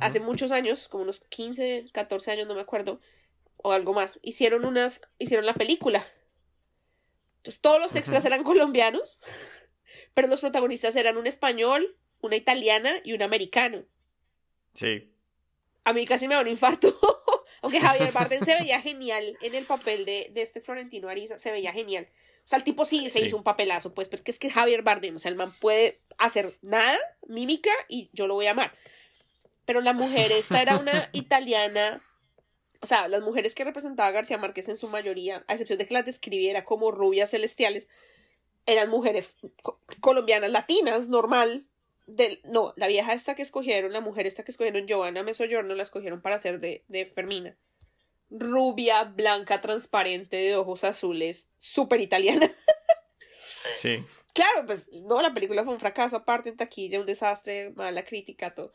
Hace 0.00 0.20
muchos 0.20 0.52
años, 0.52 0.88
como 0.88 1.02
unos 1.02 1.20
15, 1.28 1.90
14 1.92 2.30
años, 2.30 2.46
no 2.46 2.54
me 2.54 2.62
acuerdo, 2.62 2.98
o 3.58 3.72
algo 3.72 3.92
más, 3.92 4.18
hicieron 4.22 4.64
unas, 4.64 5.02
hicieron 5.18 5.44
la 5.44 5.52
película 5.52 6.02
entonces 7.42 7.60
todos 7.60 7.80
los 7.80 7.96
extras 7.96 8.24
eran 8.24 8.44
colombianos, 8.44 9.18
pero 10.14 10.28
los 10.28 10.40
protagonistas 10.40 10.94
eran 10.94 11.16
un 11.16 11.26
español, 11.26 11.96
una 12.20 12.36
italiana 12.36 12.94
y 13.02 13.14
un 13.14 13.22
americano. 13.22 13.84
Sí. 14.74 15.11
A 15.84 15.92
mí 15.92 16.06
casi 16.06 16.28
me 16.28 16.34
da 16.34 16.40
un 16.40 16.48
infarto. 16.48 16.96
Aunque 17.62 17.80
Javier 17.80 18.12
Bardem 18.12 18.44
se 18.44 18.54
veía 18.54 18.80
genial 18.80 19.36
en 19.40 19.54
el 19.54 19.66
papel 19.66 20.04
de, 20.04 20.30
de, 20.32 20.42
este 20.42 20.60
Florentino 20.60 21.08
Ariza, 21.08 21.38
se 21.38 21.50
veía 21.52 21.72
genial. 21.72 22.08
O 22.44 22.48
sea, 22.48 22.58
el 22.58 22.64
tipo 22.64 22.84
sí 22.84 23.08
se 23.08 23.20
hizo 23.20 23.36
un 23.36 23.44
papelazo, 23.44 23.94
pues, 23.94 24.08
pero 24.08 24.20
es 24.26 24.38
que 24.38 24.50
Javier 24.50 24.82
Bardem, 24.82 25.14
o 25.14 25.18
sea, 25.20 25.30
el 25.30 25.36
man 25.36 25.52
puede 25.60 26.00
hacer 26.18 26.52
nada, 26.60 26.98
mímica, 27.28 27.70
y 27.88 28.10
yo 28.12 28.26
lo 28.26 28.34
voy 28.34 28.46
a 28.46 28.50
amar. 28.50 28.72
Pero 29.64 29.80
la 29.80 29.92
mujer 29.92 30.32
esta 30.32 30.60
era 30.60 30.76
una 30.78 31.08
italiana 31.12 32.02
o 32.82 32.86
sea, 32.86 33.06
las 33.06 33.22
mujeres 33.22 33.54
que 33.54 33.62
representaba 33.62 34.10
García 34.10 34.38
Márquez 34.38 34.68
en 34.68 34.76
su 34.76 34.88
mayoría, 34.88 35.44
a 35.46 35.52
excepción 35.52 35.78
de 35.78 35.86
que 35.86 35.94
las 35.94 36.04
describiera 36.04 36.64
como 36.64 36.90
rubias 36.90 37.30
celestiales, 37.30 37.88
eran 38.66 38.90
mujeres 38.90 39.36
colombianas 40.00 40.50
latinas, 40.50 41.08
normal. 41.08 41.64
Del, 42.06 42.40
no, 42.44 42.72
la 42.76 42.88
vieja 42.88 43.12
esta 43.12 43.34
que 43.34 43.42
escogieron, 43.42 43.92
la 43.92 44.00
mujer 44.00 44.26
esta 44.26 44.42
que 44.44 44.50
escogieron, 44.50 44.86
Giovanna 44.86 45.22
Mesoyorno, 45.22 45.74
la 45.74 45.82
escogieron 45.82 46.20
para 46.20 46.38
ser 46.38 46.60
de, 46.60 46.84
de 46.88 47.06
Fermina. 47.06 47.56
Rubia, 48.30 49.04
blanca, 49.04 49.60
transparente, 49.60 50.36
de 50.36 50.56
ojos 50.56 50.84
azules, 50.84 51.48
súper 51.58 52.00
italiana. 52.00 52.50
sí. 53.74 54.04
Claro, 54.32 54.66
pues 54.66 54.90
no, 54.92 55.20
la 55.20 55.34
película 55.34 55.62
fue 55.64 55.74
un 55.74 55.80
fracaso 55.80 56.16
aparte 56.16 56.48
en 56.48 56.56
taquilla, 56.56 57.00
un 57.00 57.06
desastre, 57.06 57.70
mala 57.70 58.04
crítica, 58.04 58.54
todo 58.54 58.72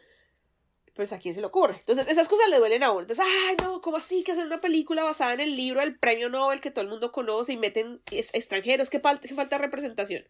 pues 0.98 1.14
a 1.14 1.20
quién 1.20 1.36
se 1.36 1.42
le 1.42 1.46
ocurre. 1.46 1.76
Entonces, 1.78 2.08
esas 2.08 2.28
cosas 2.28 2.50
le 2.50 2.58
duelen 2.58 2.82
a 2.82 2.90
uno. 2.90 3.02
Entonces, 3.02 3.24
ay, 3.24 3.56
no, 3.62 3.82
¿cómo 3.82 3.98
así 3.98 4.24
que 4.24 4.32
hacer 4.32 4.46
una 4.46 4.60
película 4.60 5.04
basada 5.04 5.32
en 5.36 5.40
el 5.40 5.56
libro 5.56 5.80
del 5.80 5.98
premio 5.98 6.28
Nobel 6.28 6.60
que 6.60 6.72
todo 6.72 6.82
el 6.82 6.90
mundo 6.90 7.12
conoce 7.12 7.54
y 7.54 7.58
meten 7.58 8.02
extranjeros? 8.12 8.90
¿Qué 8.90 9.00
falta, 9.00 9.28
qué 9.28 9.36
falta 9.36 9.60
representación? 9.60 10.28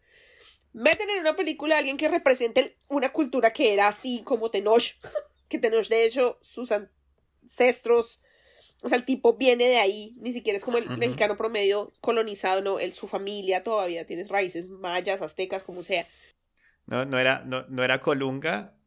Meten 0.78 1.10
en 1.10 1.20
una 1.20 1.34
película 1.34 1.74
a 1.74 1.78
alguien 1.78 1.96
que 1.96 2.08
represente 2.08 2.76
una 2.86 3.10
cultura 3.10 3.52
que 3.52 3.72
era 3.72 3.88
así 3.88 4.22
como 4.24 4.50
Tenoch, 4.50 4.94
que 5.48 5.58
Tenoch, 5.58 5.88
de 5.88 6.04
hecho, 6.04 6.38
sus 6.40 6.70
ancestros, 6.70 8.20
o 8.82 8.88
sea, 8.88 8.96
el 8.96 9.04
tipo 9.04 9.36
viene 9.36 9.66
de 9.66 9.78
ahí, 9.78 10.14
ni 10.18 10.32
siquiera 10.32 10.56
es 10.56 10.64
como 10.64 10.78
el 10.78 10.96
mexicano 10.96 11.36
promedio 11.36 11.92
colonizado, 12.00 12.62
no, 12.62 12.78
él, 12.78 12.94
su 12.94 13.08
familia 13.08 13.64
todavía 13.64 14.06
tiene 14.06 14.22
raíces 14.24 14.68
mayas, 14.68 15.20
aztecas, 15.20 15.64
como 15.64 15.82
sea. 15.82 16.06
No, 16.86 17.04
no 17.04 17.18
era, 17.18 17.42
no, 17.44 17.66
no 17.68 17.82
era 17.82 18.00
Colunga, 18.00 18.78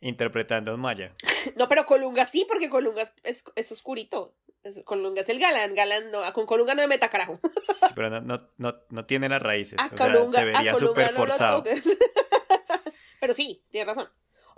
Interpretando 0.00 0.72
a 0.72 0.76
Maya. 0.76 1.14
No, 1.56 1.68
pero 1.68 1.86
Colunga 1.86 2.26
sí, 2.26 2.44
porque 2.46 2.68
Colunga 2.68 3.02
es, 3.22 3.44
es, 3.54 3.72
oscurito. 3.72 4.34
Colunga 4.84 5.22
es 5.22 5.28
el 5.28 5.38
galán, 5.38 5.74
galán, 5.74 6.10
no, 6.10 6.20
con 6.32 6.46
Colunga 6.46 6.74
no 6.74 6.82
me 6.82 6.88
meta 6.88 7.08
carajo. 7.08 7.40
pero 7.94 8.10
no, 8.10 8.20
no, 8.20 8.38
no, 8.58 8.74
no, 8.90 9.06
tiene 9.06 9.28
las 9.28 9.40
raíces. 9.40 9.78
A 9.78 9.88
Colunga, 9.88 10.40
se 10.40 10.44
vería 10.44 10.74
súper 10.74 11.14
forzado. 11.14 11.64
pero 13.20 13.32
sí, 13.32 13.62
tiene 13.70 13.86
razón. 13.86 14.08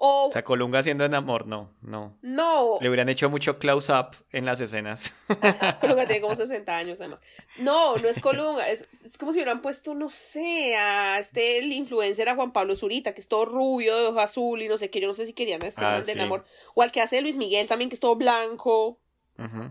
O, 0.05 0.31
sea, 0.33 0.43
Colunga 0.43 0.81
haciendo 0.81 1.05
en 1.05 1.15
amor, 1.15 1.47
no, 1.47 1.77
no. 1.81 2.19
No. 2.23 2.77
Le 2.81 2.89
hubieran 2.89 3.09
hecho 3.09 3.31
mucho 3.31 3.61
close-up 3.61 4.17
en 4.33 4.45
las 4.45 4.59
escenas. 4.59 5.13
Colunga 5.81 6.09
tiene 6.09 6.21
como 6.21 6.35
60 6.35 6.77
años 6.77 7.01
además. 7.01 7.23
No, 7.59 7.97
no 7.99 8.09
es 8.09 8.19
Colunga, 8.19 8.69
es, 8.69 9.17
como 9.17 9.33
si 9.33 9.39
hubieran 9.39 9.63
puesto, 9.63 9.95
no 9.95 10.09
sé, 10.09 10.75
a 10.75 11.21
este, 11.21 11.59
el 11.59 11.73
influencer 11.73 12.29
a 12.29 12.35
Juan 12.35 12.53
Pablo 12.53 12.75
Zurita, 12.75 13.15
que 13.15 13.21
es 13.21 13.29
todo 13.29 13.45
rubio, 13.45 13.97
de 13.97 14.07
ojo 14.07 14.19
azul 14.19 14.61
y 14.61 14.67
no 14.67 14.77
sé 14.77 14.91
qué, 14.91 15.01
yo 15.01 15.07
no 15.07 15.15
sé 15.15 15.25
si 15.25 15.35
querían 15.35 15.63
a 15.63 15.69
este 15.69 15.85
ah, 15.85 16.01
del 16.01 16.21
amor. 16.21 16.45
O 16.75 16.83
al 16.83 16.91
que 16.91 17.01
hace 17.01 17.21
Luis 17.21 17.37
Miguel 17.37 17.69
también, 17.69 17.89
que 17.89 17.95
es 17.95 18.01
todo 18.01 18.17
blanco, 18.17 18.99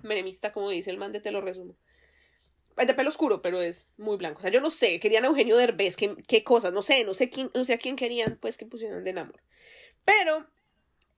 menemista, 0.03 0.51
como 0.51 0.69
dice 0.69 0.91
el 0.91 0.97
man 0.97 1.11
de 1.11 1.19
Te 1.19 1.31
lo 1.31 1.41
resumo. 1.41 1.75
Es 2.77 2.87
de 2.87 2.93
pelo 2.93 3.09
oscuro, 3.09 3.41
pero 3.41 3.61
es 3.61 3.87
muy 3.97 4.17
blanco. 4.17 4.39
O 4.39 4.41
sea, 4.41 4.51
yo 4.51 4.61
no 4.61 4.69
sé, 4.69 4.99
querían 4.99 5.25
a 5.25 5.27
Eugenio 5.27 5.57
Derbez, 5.57 5.95
qué, 5.95 6.15
qué 6.27 6.43
cosas, 6.43 6.73
no 6.73 6.81
sé, 6.81 7.03
no 7.03 7.13
sé 7.13 7.29
quién, 7.29 7.51
no 7.53 7.65
sé 7.65 7.73
a 7.73 7.77
quién 7.77 7.95
querían, 7.95 8.37
pues, 8.41 8.57
que 8.57 8.65
pusieran 8.65 9.03
de 9.03 9.11
amor. 9.11 9.41
Pero 10.05 10.47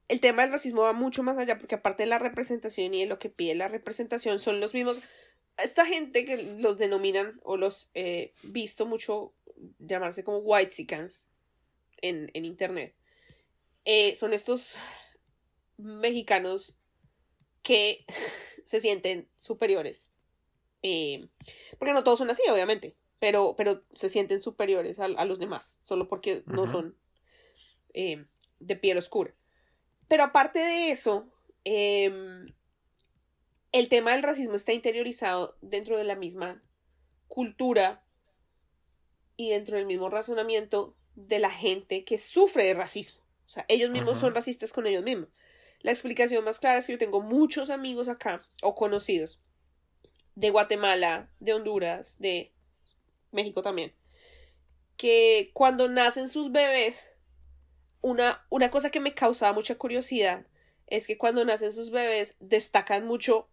el 0.07 0.19
tema 0.19 0.41
del 0.41 0.51
racismo 0.51 0.81
va 0.81 0.93
mucho 0.93 1.23
más 1.23 1.37
allá, 1.37 1.57
porque 1.57 1.75
aparte 1.75 2.03
de 2.03 2.07
la 2.07 2.19
representación 2.19 2.93
y 2.93 3.01
de 3.01 3.05
lo 3.05 3.19
que 3.19 3.29
pide 3.29 3.55
la 3.55 3.67
representación, 3.67 4.39
son 4.39 4.59
los 4.59 4.73
mismos. 4.73 5.01
Esta 5.57 5.85
gente 5.85 6.25
que 6.25 6.37
los 6.59 6.77
denominan 6.77 7.39
o 7.43 7.57
los 7.57 7.91
he 7.93 8.33
visto 8.43 8.85
mucho 8.85 9.33
llamarse 9.79 10.23
como 10.23 10.39
white 10.39 10.87
en, 12.01 12.31
en 12.33 12.45
internet. 12.45 12.95
Eh, 13.85 14.15
son 14.15 14.33
estos 14.33 14.75
mexicanos 15.77 16.77
que 17.63 18.05
se 18.65 18.79
sienten 18.79 19.27
superiores. 19.35 20.13
Eh, 20.83 21.29
porque 21.79 21.93
no 21.93 22.03
todos 22.03 22.19
son 22.19 22.29
así, 22.29 22.43
obviamente. 22.51 22.95
Pero, 23.19 23.55
pero 23.55 23.83
se 23.93 24.09
sienten 24.09 24.41
superiores 24.41 24.99
a, 24.99 25.07
los 25.07 25.39
demás. 25.39 25.77
Solo 25.83 26.07
porque 26.07 26.43
no 26.45 26.69
son 26.69 26.97
eh, 27.93 28.25
de 28.59 28.75
piel 28.75 28.97
oscura. 28.97 29.33
Pero 30.09 30.23
aparte 30.23 30.59
de 30.59 30.91
eso, 30.91 31.31
em, 31.63 32.45
el 33.71 33.87
tema 33.87 34.11
del 34.11 34.23
racismo 34.23 34.55
está 34.55 34.73
interiorizado 34.73 35.57
dentro 35.61 35.97
de 35.97 36.03
la 36.03 36.15
misma 36.15 36.61
cultura 37.29 38.05
y 39.37 39.49
dentro 39.49 39.77
del 39.77 39.85
mismo 39.85 40.09
razonamiento 40.09 40.95
de 41.15 41.39
la 41.39 41.49
gente 41.49 42.03
que 42.03 42.17
sufre 42.17 42.63
de 42.65 42.73
racismo. 42.73 43.21
O 43.45 43.49
sea, 43.49 43.65
ellos 43.67 43.89
mismos 43.89 44.19
son 44.19 44.35
racistas 44.35 44.73
con 44.73 44.85
ellos 44.85 45.03
mismos. 45.03 45.29
La 45.83 45.91
explicación 45.91 46.43
más 46.43 46.59
clara 46.59 46.79
es 46.79 46.87
que 46.87 46.93
yo 46.93 46.97
tengo 46.97 47.21
muchos 47.21 47.69
amigos 47.69 48.07
acá 48.07 48.41
o 48.61 48.73
conocidos 48.73 49.39
de 50.35 50.49
Guatemala, 50.49 51.29
de 51.39 51.53
Honduras, 51.53 52.17
de 52.19 52.53
México 53.31 53.61
también, 53.61 53.93
que 54.97 55.51
cuando 55.53 55.87
nacen 55.87 56.29
sus 56.29 56.51
bebés 56.51 57.07
una, 58.01 58.45
una 58.49 58.71
cosa 58.71 58.89
que 58.89 58.99
me 58.99 59.13
causaba 59.13 59.53
mucha 59.53 59.75
curiosidad 59.75 60.45
es 60.87 61.07
que 61.07 61.17
cuando 61.17 61.45
nacen 61.45 61.71
sus 61.71 61.89
bebés 61.89 62.35
destacan 62.39 63.05
mucho 63.05 63.49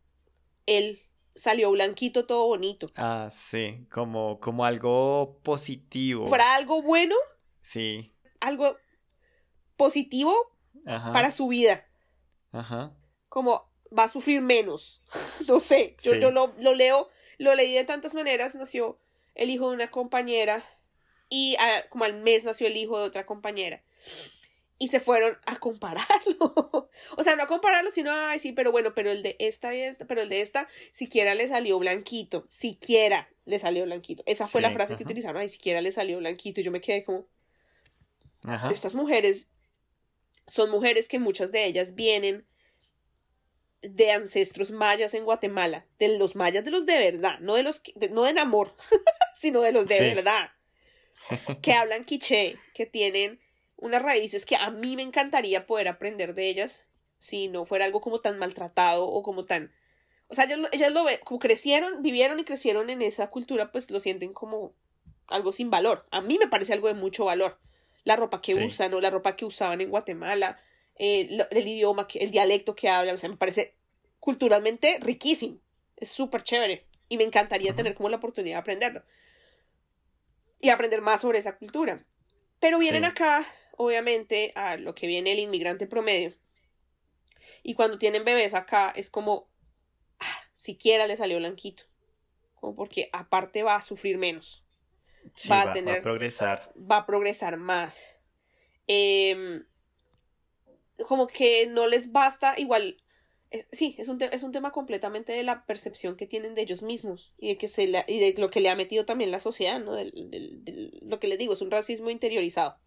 el 0.66 1.02
salió 1.34 1.70
blanquito, 1.70 2.26
todo 2.26 2.46
bonito. 2.46 2.90
Ah, 2.96 3.30
sí, 3.32 3.86
como, 3.90 4.40
como 4.40 4.64
algo 4.64 5.38
positivo. 5.42 6.26
¿Fuera 6.26 6.54
algo 6.54 6.82
bueno? 6.82 7.14
Sí. 7.62 8.12
Algo 8.40 8.76
positivo 9.76 10.34
para 10.84 11.30
su 11.30 11.48
vida. 11.48 11.86
Ajá. 12.52 12.92
Como 13.28 13.68
va 13.96 14.04
a 14.04 14.08
sufrir 14.08 14.40
menos. 14.40 15.02
no 15.48 15.60
sé, 15.60 15.96
yo, 16.02 16.14
Sí. 16.14 16.20
yo 16.20 16.30
lo, 16.30 16.54
lo 16.60 16.74
leo, 16.74 17.08
lo 17.38 17.54
leí 17.54 17.72
de 17.74 17.84
tantas 17.84 18.14
maneras, 18.14 18.54
nació 18.54 18.98
el 19.34 19.50
hijo 19.50 19.68
de 19.68 19.74
una 19.74 19.90
compañera 19.90 20.64
y 21.28 21.56
ah, 21.58 21.84
como 21.88 22.04
al 22.04 22.14
mes 22.20 22.44
nació 22.44 22.66
el 22.66 22.76
hijo 22.76 22.98
de 22.98 23.04
otra 23.04 23.24
compañera. 23.24 23.82
Y 24.78 24.88
se 24.88 24.98
fueron 24.98 25.36
a 25.46 25.56
compararlo. 25.56 26.88
o 27.16 27.22
sea, 27.22 27.36
no 27.36 27.42
a 27.42 27.46
compararlo, 27.46 27.90
sino, 27.90 28.10
ay, 28.12 28.40
sí, 28.40 28.52
pero 28.52 28.72
bueno, 28.72 28.94
pero 28.94 29.10
el 29.10 29.22
de 29.22 29.36
esta 29.38 29.74
y 29.74 29.80
esta, 29.80 30.06
pero 30.06 30.22
el 30.22 30.30
de 30.30 30.40
esta, 30.40 30.68
siquiera 30.92 31.34
le 31.34 31.46
salió 31.48 31.78
blanquito. 31.78 32.46
Siquiera 32.48 33.28
le 33.44 33.58
salió 33.58 33.84
blanquito. 33.84 34.22
Esa 34.26 34.46
fue 34.46 34.62
la 34.62 34.70
frase 34.70 34.96
que 34.96 35.04
utilizaron, 35.04 35.36
ay, 35.36 35.50
siquiera 35.50 35.82
le 35.82 35.92
salió 35.92 36.18
blanquito. 36.18 36.60
Y 36.60 36.64
yo 36.64 36.70
me 36.70 36.80
quedé 36.80 37.04
como, 37.04 37.26
Ajá. 38.42 38.68
estas 38.68 38.94
mujeres 38.94 39.50
son 40.46 40.70
mujeres 40.70 41.08
que 41.08 41.18
muchas 41.18 41.52
de 41.52 41.64
ellas 41.66 41.94
vienen 41.94 42.46
de 43.82 44.10
ancestros 44.12 44.70
mayas 44.70 45.14
en 45.14 45.24
Guatemala, 45.24 45.86
de 45.98 46.18
los 46.18 46.36
mayas 46.36 46.64
de 46.64 46.70
los 46.70 46.84
de 46.84 46.98
verdad, 46.98 47.38
no 47.40 47.54
de 47.54 47.62
los 47.62 47.82
de- 47.94 48.10
no 48.10 48.24
de 48.24 48.38
amor, 48.38 48.74
sino 49.36 49.60
de 49.62 49.72
los 49.72 49.86
de 49.88 49.96
Sí. 49.98 50.04
verdad, 50.14 50.50
que 51.62 51.72
hablan 51.72 52.04
quiché, 52.04 52.58
que 52.74 52.84
tienen 52.86 53.40
unas 53.76 54.02
raíces 54.02 54.44
que 54.44 54.56
a 54.56 54.70
mí 54.70 54.96
me 54.96 55.02
encantaría 55.02 55.66
poder 55.66 55.88
aprender 55.88 56.34
de 56.34 56.48
ellas 56.48 56.86
si 57.18 57.48
no 57.48 57.64
fuera 57.64 57.86
algo 57.86 58.00
como 58.02 58.20
tan 58.20 58.38
maltratado 58.38 59.06
o 59.06 59.22
como 59.22 59.44
tan 59.44 59.72
o 60.28 60.34
sea, 60.34 60.44
ellas, 60.44 60.58
lo- 60.58 60.68
ellas 60.72 60.92
lo 60.92 61.04
como 61.24 61.40
crecieron, 61.40 62.02
vivieron 62.02 62.38
y 62.38 62.44
crecieron 62.44 62.88
en 62.90 63.02
esa 63.02 63.30
cultura, 63.30 63.72
pues 63.72 63.90
lo 63.90 63.98
sienten 63.98 64.32
como 64.32 64.74
algo 65.26 65.52
sin 65.52 65.70
valor. 65.70 66.06
A 66.12 66.20
mí 66.20 66.38
me 66.38 66.46
parece 66.46 66.72
algo 66.72 66.86
de 66.86 66.94
mucho 66.94 67.24
valor. 67.24 67.58
La 68.04 68.16
ropa 68.16 68.40
que 68.40 68.54
Sí. 68.54 68.64
usan 68.64 68.94
o 68.94 69.00
la 69.00 69.10
ropa 69.10 69.36
que 69.36 69.44
usaban 69.44 69.80
en 69.80 69.90
Guatemala, 69.90 70.58
eh, 70.96 71.28
el 71.50 71.68
idioma, 71.68 72.06
que, 72.08 72.18
el 72.20 72.30
dialecto 72.30 72.74
que 72.74 72.88
hablan, 72.88 73.14
o 73.14 73.18
sea, 73.18 73.28
me 73.28 73.36
parece 73.36 73.74
culturalmente 74.18 74.98
riquísimo. 75.00 75.58
Es 75.96 76.10
súper 76.10 76.42
chévere. 76.42 76.86
Y 77.08 77.16
me 77.16 77.24
encantaría 77.24 77.74
tener 77.74 77.94
como 77.94 78.08
la 78.08 78.16
oportunidad 78.16 78.56
de 78.56 78.60
aprenderlo. 78.60 79.02
Y 80.60 80.68
aprender 80.68 81.00
más 81.00 81.22
sobre 81.22 81.38
esa 81.38 81.56
cultura. 81.56 82.04
Pero 82.60 82.78
vienen 82.78 83.04
Sí. 83.04 83.10
acá, 83.10 83.46
obviamente, 83.76 84.52
a 84.54 84.76
lo 84.76 84.94
que 84.94 85.06
viene 85.06 85.32
el 85.32 85.38
inmigrante 85.38 85.86
promedio. 85.86 86.34
Y 87.62 87.74
cuando 87.74 87.98
tienen 87.98 88.24
bebés 88.24 88.54
acá, 88.54 88.92
es 88.94 89.08
como, 89.10 89.48
ah, 90.20 90.40
siquiera 90.54 91.06
le 91.06 91.16
salió 91.16 91.38
blanquito. 91.38 91.84
Como 92.54 92.74
porque 92.74 93.08
aparte 93.12 93.62
va 93.62 93.76
a 93.76 93.82
sufrir 93.82 94.18
menos. 94.18 94.62
Sí, 95.34 95.48
va 95.48 95.56
a 95.56 95.64
va, 95.64 95.66
va 95.66 95.72
tener- 95.72 95.98
a 95.98 96.02
progresar. 96.02 96.72
Va 96.76 96.96
a 96.98 97.06
progresar 97.06 97.56
más. 97.56 98.02
Em, 98.86 99.64
como 101.06 101.26
que 101.26 101.66
no 101.66 101.86
les 101.86 102.12
basta, 102.12 102.54
igual. 102.58 103.02
es- 103.52 103.66
sí, 103.72 103.96
es 103.98 104.06
un, 104.08 104.22
es 104.22 104.42
un 104.44 104.52
tema 104.52 104.70
completamente 104.70 105.32
de 105.32 105.42
la 105.42 105.64
percepción 105.66 106.14
que 106.16 106.26
tienen 106.28 106.54
de 106.54 106.62
ellos 106.62 106.82
mismos 106.82 107.34
y 107.36 107.48
de, 107.48 107.58
que 107.58 107.66
se 107.66 107.88
la- 107.88 108.04
y 108.06 108.20
de 108.20 108.40
lo 108.40 108.48
que 108.48 108.60
le 108.60 108.68
ha 108.68 108.76
metido 108.76 109.04
también 109.04 109.32
la 109.32 109.40
sociedad, 109.40 109.80
¿no? 109.80 109.92
Del- 109.94 110.12
del- 110.30 110.64
del- 110.64 111.00
lo 111.02 111.18
que 111.18 111.26
les 111.26 111.36
digo, 111.38 111.52
es 111.54 111.60
un 111.60 111.70
racismo 111.72 112.10
interiorizado. 112.10 112.78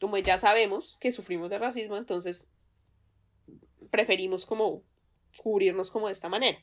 Como 0.00 0.18
ya 0.18 0.38
sabemos 0.38 0.96
que 1.00 1.10
sufrimos 1.10 1.50
de 1.50 1.58
racismo, 1.58 1.96
entonces 1.96 2.48
preferimos 3.90 4.46
como 4.46 4.82
cubrirnos 5.36 5.90
como 5.90 6.06
de 6.06 6.12
esta 6.12 6.28
manera. 6.28 6.58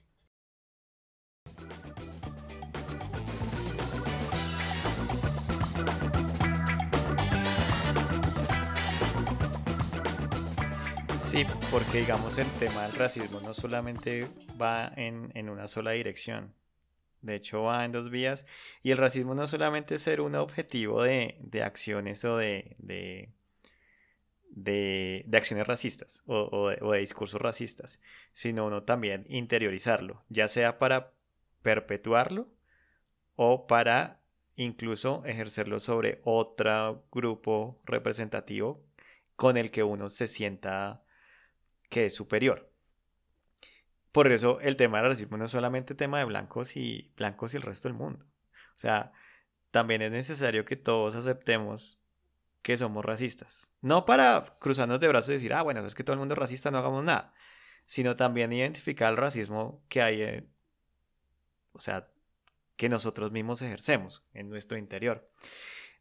Sí, 11.33 11.47
porque 11.71 12.01
digamos 12.01 12.37
el 12.37 12.45
tema 12.59 12.83
del 12.83 12.93
racismo 12.93 13.39
no 13.39 13.55
solamente 13.55 14.27
va 14.61 14.93
en, 14.95 15.31
en 15.33 15.49
una 15.49 15.67
sola 15.67 15.89
dirección. 15.89 16.53
De 17.23 17.33
hecho, 17.33 17.63
va 17.63 17.83
en 17.85 17.91
dos 17.91 18.11
vías. 18.11 18.45
Y 18.83 18.91
el 18.91 18.99
racismo 18.99 19.33
no 19.33 19.47
solamente 19.47 19.95
es 19.95 20.03
ser 20.03 20.21
un 20.21 20.35
objetivo 20.35 21.01
de, 21.01 21.37
de 21.39 21.63
acciones 21.63 22.23
o 22.23 22.37
de, 22.37 22.75
de, 22.77 23.31
de, 24.51 25.25
acciones 25.35 25.65
racistas 25.65 26.21
o, 26.27 26.49
o 26.79 26.91
de 26.91 26.99
discursos 26.99 27.41
racistas, 27.41 27.99
sino 28.31 28.67
uno 28.67 28.83
también 28.83 29.25
interiorizarlo, 29.27 30.23
ya 30.29 30.47
sea 30.47 30.77
para 30.77 31.13
perpetuarlo 31.63 32.47
o 33.35 33.65
para 33.65 34.19
incluso 34.55 35.23
ejercerlo 35.25 35.79
sobre 35.79 36.21
otro 36.25 37.03
grupo 37.11 37.81
representativo 37.85 38.85
con 39.35 39.57
el 39.57 39.71
que 39.71 39.81
uno 39.81 40.09
se 40.09 40.27
sienta 40.27 41.03
que 41.93 42.07
es 42.07 42.15
superior. 42.15 42.73
Por 44.11 44.31
eso 44.31 44.59
el 44.61 44.75
tema 44.75 44.97
del 44.97 45.11
racismo 45.11 45.37
no 45.37 45.45
es 45.45 45.51
solamente 45.51 45.93
tema 45.93 46.17
de 46.17 46.25
blancos 46.25 46.75
y 46.75 47.13
blancos 47.15 47.53
y 47.53 47.57
el 47.57 47.63
resto 47.63 47.87
del 47.87 47.95
mundo. 47.95 48.25
O 48.75 48.79
sea, 48.79 49.11
también 49.69 50.01
es 50.01 50.11
necesario 50.11 50.65
que 50.65 50.75
todos 50.75 51.13
aceptemos 51.13 51.99
que 52.63 52.79
somos 52.79 53.05
racistas. 53.05 53.73
No 53.81 54.05
para 54.05 54.55
cruzarnos 54.59 54.99
de 54.99 55.07
brazos 55.07 55.29
y 55.29 55.33
decir, 55.33 55.53
ah, 55.53 55.61
bueno, 55.61 55.85
es 55.85 55.93
que 55.93 56.03
todo 56.03 56.15
el 56.15 56.19
mundo 56.19 56.33
es 56.33 56.39
racista, 56.39 56.71
no 56.71 56.79
hagamos 56.79 57.03
nada. 57.03 57.31
Sino 57.85 58.15
también 58.15 58.51
identificar 58.51 59.11
el 59.11 59.17
racismo 59.17 59.83
que 59.87 60.01
hay, 60.01 60.21
eh, 60.23 60.47
o 61.73 61.79
sea, 61.79 62.07
que 62.75 62.89
nosotros 62.89 63.31
mismos 63.31 63.61
ejercemos 63.61 64.25
en 64.33 64.49
nuestro 64.49 64.79
interior. 64.79 65.29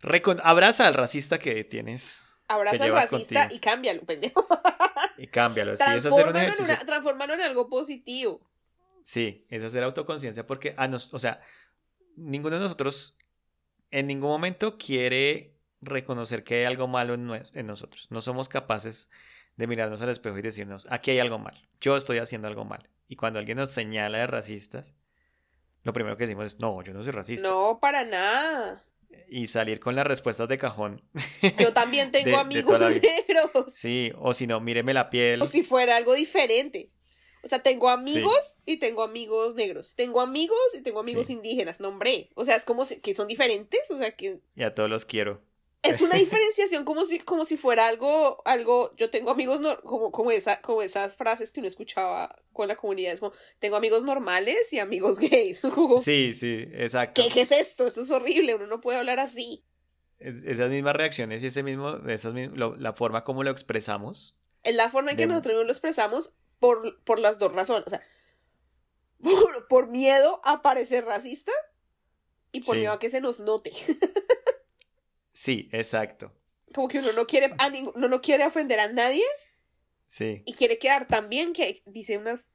Recon 0.00 0.40
abraza 0.42 0.86
al 0.86 0.94
racista 0.94 1.38
que 1.38 1.64
tienes 1.64 2.18
Abraza 2.48 2.84
al 2.84 2.92
racista 2.92 3.40
contigo. 3.40 3.56
y 3.56 3.60
cámbialo, 3.60 4.02
pendejo. 4.02 4.46
y 5.18 5.26
cámbialo. 5.26 5.76
Sí, 5.76 5.82
es 5.86 6.06
hacer 6.06 6.26
un 6.26 6.32
Transfórmalo 6.32 7.34
en, 7.34 7.40
una- 7.40 7.46
algo 7.46 7.68
positivo. 7.68 8.40
Sí, 9.04 9.44
es 9.48 9.62
hacer 9.62 9.82
autoconciencia 9.82 10.46
porque 10.46 10.74
a 10.76 10.86
nos, 10.88 11.12
o 11.12 11.18
sea, 11.18 11.40
ninguno 12.16 12.56
de 12.56 12.62
nosotros 12.62 13.16
en 13.90 14.06
ningún 14.06 14.30
momento 14.30 14.78
quiere 14.78 15.56
reconocer 15.80 16.44
que 16.44 16.56
hay 16.60 16.64
algo 16.64 16.86
malo 16.88 17.14
en, 17.14 17.26
nues- 17.28 17.56
en 17.56 17.66
nosotros. 17.66 18.06
No 18.10 18.20
somos 18.20 18.48
capaces 18.48 19.10
de 19.56 19.66
mirarnos 19.66 20.00
al 20.02 20.08
espejo 20.08 20.38
y 20.38 20.42
decirnos, 20.42 20.86
aquí 20.90 21.10
hay 21.10 21.18
algo 21.18 21.38
mal, 21.38 21.68
yo 21.80 21.96
estoy 21.96 22.18
haciendo 22.18 22.48
algo 22.48 22.64
mal. 22.64 22.88
Y 23.08 23.16
cuando 23.16 23.38
alguien 23.38 23.58
nos 23.58 23.70
señala 23.72 24.18
de 24.18 24.26
racistas, 24.26 24.86
lo 25.82 25.92
primero 25.92 26.16
que 26.16 26.24
decimos 26.24 26.46
es, 26.46 26.60
no, 26.60 26.80
yo 26.82 26.94
no 26.94 27.02
soy 27.02 27.12
racista. 27.12 27.46
No, 27.48 27.78
para 27.80 28.04
nada. 28.04 28.82
Y 29.28 29.46
salir 29.46 29.80
con 29.80 29.94
las 29.96 30.06
respuestas 30.06 30.48
de 30.48 30.58
cajón. 30.58 31.02
Yo 31.58 31.72
también 31.72 32.12
tengo 32.12 32.30
De- 32.30 32.36
amigos 32.36 32.78
negros. 32.80 33.72
Sí, 33.72 34.12
o 34.18 34.34
si 34.34 34.46
no, 34.46 34.60
míreme 34.60 34.92
la 34.94 35.08
piel. 35.10 35.40
O 35.42 35.46
si 35.46 35.62
fuera 35.62 35.96
algo 35.96 36.14
diferente. 36.14 36.90
O 37.44 37.48
sea, 37.48 37.58
tengo 37.60 37.88
amigos 37.88 38.56
y 38.66 38.76
tengo 38.76 39.02
amigos 39.02 39.54
negros. 39.56 39.94
Tengo 39.96 40.20
amigos 40.20 40.58
y 40.78 40.82
tengo 40.82 41.00
amigos 41.00 41.26
Sí. 41.26 41.32
indígenas. 41.32 41.80
Nombre. 41.80 42.30
O 42.36 42.44
sea, 42.44 42.54
es 42.56 42.64
como 42.64 42.84
que 43.02 43.14
son 43.14 43.26
diferentes. 43.26 43.90
O 43.90 43.98
sea, 43.98 44.14
que 44.14 44.40
Y 44.54 44.62
a 44.62 44.74
todos 44.74 44.88
los 44.88 45.04
quiero. 45.04 45.42
Es 45.82 46.00
una 46.00 46.14
diferenciación 46.16 46.84
como 46.84 47.04
si, 47.06 47.18
como 47.18 47.44
si 47.44 47.56
fuera 47.56 47.86
algo, 47.88 48.40
algo. 48.44 48.94
Yo 48.96 49.10
tengo 49.10 49.30
amigos 49.30 49.60
como, 49.82 50.12
como 50.12 50.30
esa, 50.30 50.60
como 50.60 50.82
esas 50.82 51.14
frases 51.16 51.50
que 51.50 51.60
uno 51.60 51.66
escuchaba 51.68 52.36
con 52.52 52.68
la 52.68 52.76
comunidad. 52.76 53.12
Es 53.12 53.20
como, 53.20 53.32
tengo 53.58 53.76
amigos 53.76 54.02
normales 54.04 54.72
y 54.72 54.78
amigos 54.78 55.18
gays. 55.20 55.60
Sí, 56.04 56.34
sí, 56.34 56.64
exacto. 56.72 57.20
¿qué, 57.22 57.28
¿Qué 57.30 57.40
es 57.42 57.52
esto? 57.52 57.86
Esto 57.86 58.02
es 58.02 58.10
horrible. 58.10 58.54
Uno 58.54 58.66
no 58.68 58.80
puede 58.80 58.98
hablar 58.98 59.18
así. 59.18 59.64
Es- 60.18 60.44
esas 60.44 60.70
mismas 60.70 60.94
reacciones 60.94 61.42
y 61.42 61.46
ese 61.46 61.62
mismo, 61.64 61.96
esas 62.08 62.32
lo- 62.34 62.76
la 62.76 62.92
forma 62.92 63.24
como 63.24 63.42
lo 63.42 63.50
expresamos. 63.50 64.36
Es 64.62 64.76
la 64.76 64.88
forma 64.88 65.10
en 65.10 65.16
que 65.16 65.22
De- 65.24 65.26
nosotros 65.28 65.64
lo 65.64 65.70
expresamos 65.72 66.36
por, 66.60 67.02
por 67.02 67.18
las 67.18 67.40
dos 67.40 67.52
razones. 67.52 67.84
O 67.88 67.90
sea, 67.90 68.00
por, 69.20 69.66
por 69.68 69.88
miedo 69.88 70.40
a 70.44 70.62
parecer 70.62 71.04
racista 71.04 71.52
y 72.52 72.60
por 72.60 72.74
Sí. 72.76 72.80
miedo 72.82 72.92
a 72.92 72.98
que 73.00 73.08
se 73.10 73.20
nos 73.20 73.40
note. 73.40 73.72
Sí, 75.42 75.68
exacto. 75.72 76.32
Como 76.72 76.86
que 76.86 77.00
uno 77.00 77.10
no 77.12 77.26
quiere, 77.26 77.52
a 77.58 77.66
uno 77.96 78.06
no 78.06 78.20
quiere 78.20 78.46
ofender 78.46 78.78
a 78.78 78.86
nadie 78.92 79.24
Sí, 80.06 80.40
y 80.46 80.52
quiere 80.52 80.78
quedar 80.78 81.08
tan 81.08 81.28
bien 81.28 81.52
que 81.52 81.82
dice 81.86 82.16
unas 82.16 82.48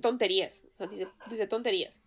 tonterías. 0.00 0.64
O 0.72 0.76
sea, 0.76 0.86
dice, 0.86 1.06
dice 1.28 1.46
tonterías. 1.46 2.00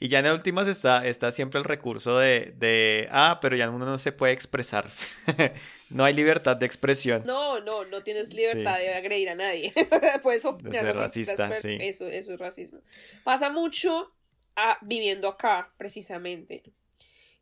y 0.00 0.08
ya 0.08 0.20
en 0.20 0.26
últimas 0.28 0.66
está, 0.66 1.06
está 1.06 1.30
siempre 1.30 1.58
el 1.58 1.64
recurso 1.64 2.16
de, 2.18 2.54
de, 2.56 3.06
ah, 3.10 3.38
pero 3.42 3.54
ya 3.54 3.68
uno 3.68 3.84
no 3.84 3.98
se 3.98 4.12
puede 4.12 4.32
expresar. 4.32 4.90
no 5.90 6.04
hay 6.06 6.14
libertad 6.14 6.56
de 6.56 6.64
expresión. 6.64 7.22
No, 7.26 7.60
no, 7.60 7.84
no 7.84 8.02
tienes 8.02 8.32
libertad 8.32 8.76
Sí. 8.78 8.82
de 8.84 8.94
agredir 8.94 9.28
a 9.28 9.34
nadie. 9.34 9.74
Puedes 10.22 10.44
opinar 10.46 10.84
ser 10.86 10.96
racista, 10.96 11.52
sí. 11.60 11.76
Eso, 11.80 12.06
eso 12.06 12.32
es 12.32 12.38
racismo. 12.38 12.80
Pasa 13.24 13.50
mucho 13.50 14.14
ah, 14.56 14.78
viviendo 14.80 15.28
acá, 15.28 15.70
precisamente, 15.76 16.62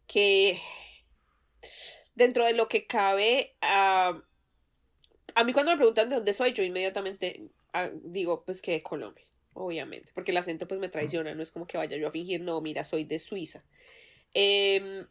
que 0.09 0.59
dentro 2.15 2.45
de 2.45 2.53
lo 2.55 2.69
que 2.69 2.87
cabe, 2.87 3.57
ah, 3.61 4.23
a 5.35 5.45
mí 5.45 5.53
cuando 5.53 5.73
me 5.73 5.79
preguntan 5.79 6.09
de 6.09 6.17
dónde 6.17 6.33
soy, 6.33 6.53
yo 6.53 6.63
inmediatamente 6.63 7.49
ah, 7.73 7.91
digo, 8.05 8.45
pues 8.45 8.61
que 8.61 8.73
de 8.73 8.83
Colombia, 8.83 9.27
obviamente, 9.55 10.11
porque 10.15 10.31
el 10.31 10.37
acento 10.37 10.69
pues 10.69 10.81
me 10.81 10.89
traiciona, 10.89 11.35
no 11.35 11.43
es 11.43 11.51
como 11.51 11.67
que 11.67 11.79
vaya 11.79 11.97
yo 11.97 12.09
a 12.09 12.13
fingir, 12.13 12.41
no, 12.41 12.61
mira, 12.61 12.85
soy 12.85 13.05
de 13.05 13.19
Suiza. 13.19 13.65
Em, 14.35 15.07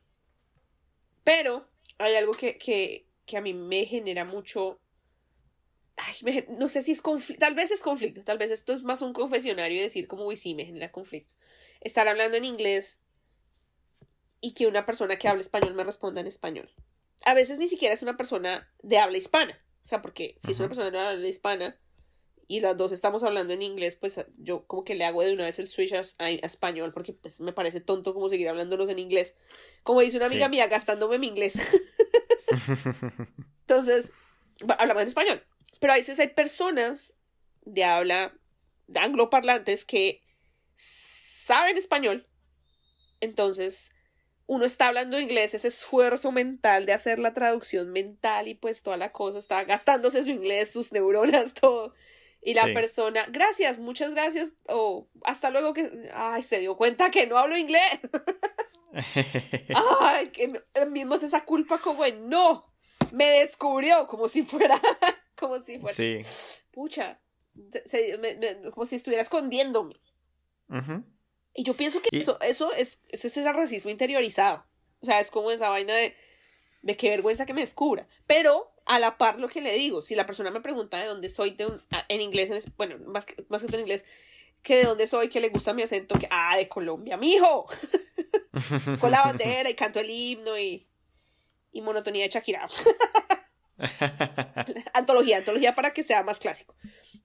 pero 1.23 1.67
hay 1.97 2.15
algo 2.15 2.33
que, 2.33 2.57
que, 2.57 3.07
que 3.25 3.37
a 3.37 3.41
mí 3.41 3.53
me 3.53 3.85
genera 3.85 4.25
mucho 4.25 4.79
ay, 5.97 6.45
no 6.57 6.69
sé 6.69 6.81
si 6.81 6.91
es 6.91 7.01
conflicto, 7.01 7.39
tal 7.39 7.55
vez 7.55 7.71
es 7.71 7.81
conflicto, 7.81 8.23
tal 8.23 8.37
vez 8.37 8.51
esto 8.51 8.73
es 8.73 8.83
más 8.83 9.01
un 9.01 9.13
confesionario 9.13 9.77
y 9.77 9.81
decir 9.81 10.07
como, 10.07 10.25
uy, 10.25 10.35
sí, 10.35 10.55
me 10.55 10.65
genera 10.65 10.91
conflicto. 10.91 11.33
Estar 11.79 12.07
hablando 12.07 12.37
en 12.37 12.45
inglés 12.45 13.00
y 14.41 14.53
que 14.53 14.67
una 14.67 14.85
persona 14.85 15.17
que 15.17 15.27
habla 15.27 15.41
español 15.41 15.73
me 15.75 15.83
responda 15.83 16.19
en 16.19 16.27
español. 16.27 16.69
A 17.23 17.33
veces 17.33 17.59
ni 17.59 17.67
siquiera 17.67 17.93
es 17.93 18.01
una 18.01 18.17
persona 18.17 18.69
de 18.81 18.97
habla 18.97 19.17
hispana, 19.17 19.61
o 19.83 19.87
sea, 19.87 20.01
porque 20.01 20.35
si 20.39 20.51
es 20.51 20.59
una 20.59 20.67
persona 20.67 20.91
de 20.91 20.99
habla 20.99 21.27
hispana 21.27 21.77
y 22.47 22.59
las 22.59 22.75
dos 22.75 22.91
estamos 22.91 23.23
hablando 23.23 23.53
en 23.53 23.61
inglés, 23.61 23.95
pues 23.95 24.19
yo 24.37 24.65
como 24.65 24.83
que 24.83 24.95
le 24.95 25.05
hago 25.05 25.23
de 25.23 25.33
una 25.33 25.45
vez 25.45 25.59
el 25.59 25.69
switch 25.69 25.93
a, 25.93 26.29
español 26.29 26.91
porque 26.93 27.13
pues 27.13 27.39
me 27.39 27.53
parece 27.53 27.79
tonto 27.79 28.13
como 28.13 28.27
seguir 28.27 28.49
hablándolos 28.49 28.89
en 28.89 28.99
inglés. 28.99 29.35
Como 29.83 30.01
dice 30.01 30.17
una 30.17 30.25
amiga 30.25 30.49
mía, 30.49 30.67
gastándome 30.67 31.17
mi 31.17 31.27
inglés. 31.27 31.53
Entonces, 33.61 34.11
hablamos 34.77 35.03
en 35.03 35.07
español. 35.07 35.43
Pero 35.79 35.93
a 35.93 35.95
veces 35.95 36.19
hay 36.19 36.27
personas 36.27 37.15
de 37.61 37.83
habla 37.83 38.33
de 38.87 38.99
angloparlantes 38.99 39.85
que 39.85 40.21
saben 40.75 41.77
español. 41.77 42.27
Entonces, 43.21 43.90
uno 44.51 44.65
está 44.65 44.89
hablando 44.89 45.17
inglés, 45.17 45.53
ese 45.53 45.69
esfuerzo 45.69 46.33
mental 46.33 46.85
de 46.85 46.91
hacer 46.91 47.19
la 47.19 47.33
traducción 47.33 47.89
mental 47.93 48.49
y 48.49 48.53
pues 48.53 48.83
toda 48.83 48.97
la 48.97 49.13
cosa, 49.13 49.39
está 49.39 49.63
gastándose 49.63 50.23
su 50.23 50.29
inglés, 50.29 50.73
sus 50.73 50.91
neuronas, 50.91 51.53
todo. 51.61 51.93
Y 52.41 52.53
la 52.53 52.65
persona, 52.73 53.25
gracias, 53.29 53.79
muchas 53.79 54.11
gracias, 54.11 54.55
o 54.67 55.07
hasta 55.23 55.51
luego 55.51 55.73
que, 55.73 56.09
ay, 56.13 56.43
se 56.43 56.59
dio 56.59 56.75
cuenta 56.75 57.09
que 57.11 57.27
no 57.27 57.37
hablo 57.37 57.55
inglés. 57.55 58.01
ay, 60.01 60.27
que 60.27 60.61
mismo 60.89 61.15
es 61.15 61.23
esa 61.23 61.45
culpa 61.45 61.79
como 61.79 62.03
en, 62.03 62.27
no, 62.27 62.73
me 63.13 63.39
descubrió, 63.39 64.05
como 64.05 64.27
si 64.27 64.41
fuera, 64.41 64.77
como 65.39 65.61
si 65.61 65.79
fuera, 65.79 65.95
sí. 65.95 66.19
pucha, 66.71 67.21
como 68.73 68.85
si 68.85 68.97
estuviera 68.97 69.23
escondiéndome. 69.23 69.95
Y 71.53 71.63
yo 71.63 71.73
pienso 71.73 72.01
que 72.01 72.17
eso, 72.17 72.39
eso 72.41 72.71
es, 72.73 73.01
es 73.09 73.25
ese 73.25 73.51
racismo 73.51 73.91
interiorizado. 73.91 74.65
O 75.01 75.05
sea, 75.05 75.19
es 75.19 75.31
como 75.31 75.51
esa 75.51 75.69
vaina 75.69 75.93
de, 75.93 76.15
de 76.81 76.97
qué 76.97 77.09
vergüenza 77.09 77.45
que 77.45 77.53
me 77.53 77.61
descubra. 77.61 78.07
Pero 78.25 78.73
a 78.85 78.99
la 78.99 79.17
par 79.17 79.39
lo 79.39 79.47
que 79.47 79.61
le 79.61 79.73
digo, 79.73 80.01
si 80.01 80.15
la 80.15 80.25
persona 80.25 80.51
me 80.51 80.61
pregunta 80.61 80.97
de 80.97 81.07
dónde 81.07 81.29
soy, 81.29 81.51
de 81.51 81.71
en 82.07 82.21
inglés, 82.21 82.49
en, 82.51 82.61
bueno, 82.77 82.97
más 83.07 83.25
que, 83.25 83.43
más 83.49 83.63
que 83.63 83.75
en 83.75 83.81
inglés, 83.81 84.05
que 84.61 84.77
de 84.77 84.83
dónde 84.83 85.07
soy, 85.07 85.29
que 85.29 85.39
le 85.39 85.49
gusta 85.49 85.73
mi 85.73 85.81
acento, 85.81 86.17
que, 86.17 86.27
ah, 86.29 86.55
de 86.57 86.67
Colombia, 86.67 87.17
mijo, 87.17 87.67
con 88.99 89.11
la 89.11 89.23
bandera 89.23 89.69
y 89.69 89.75
canto 89.75 89.99
el 89.99 90.09
himno 90.09 90.57
y, 90.57 90.87
y 91.71 91.81
monotonía 91.81 92.23
de 92.23 92.29
Shakira. 92.29 92.67
antología, 94.93 95.37
antología 95.37 95.73
para 95.73 95.93
que 95.93 96.03
sea 96.03 96.23
más 96.23 96.39
clásico. 96.39 96.75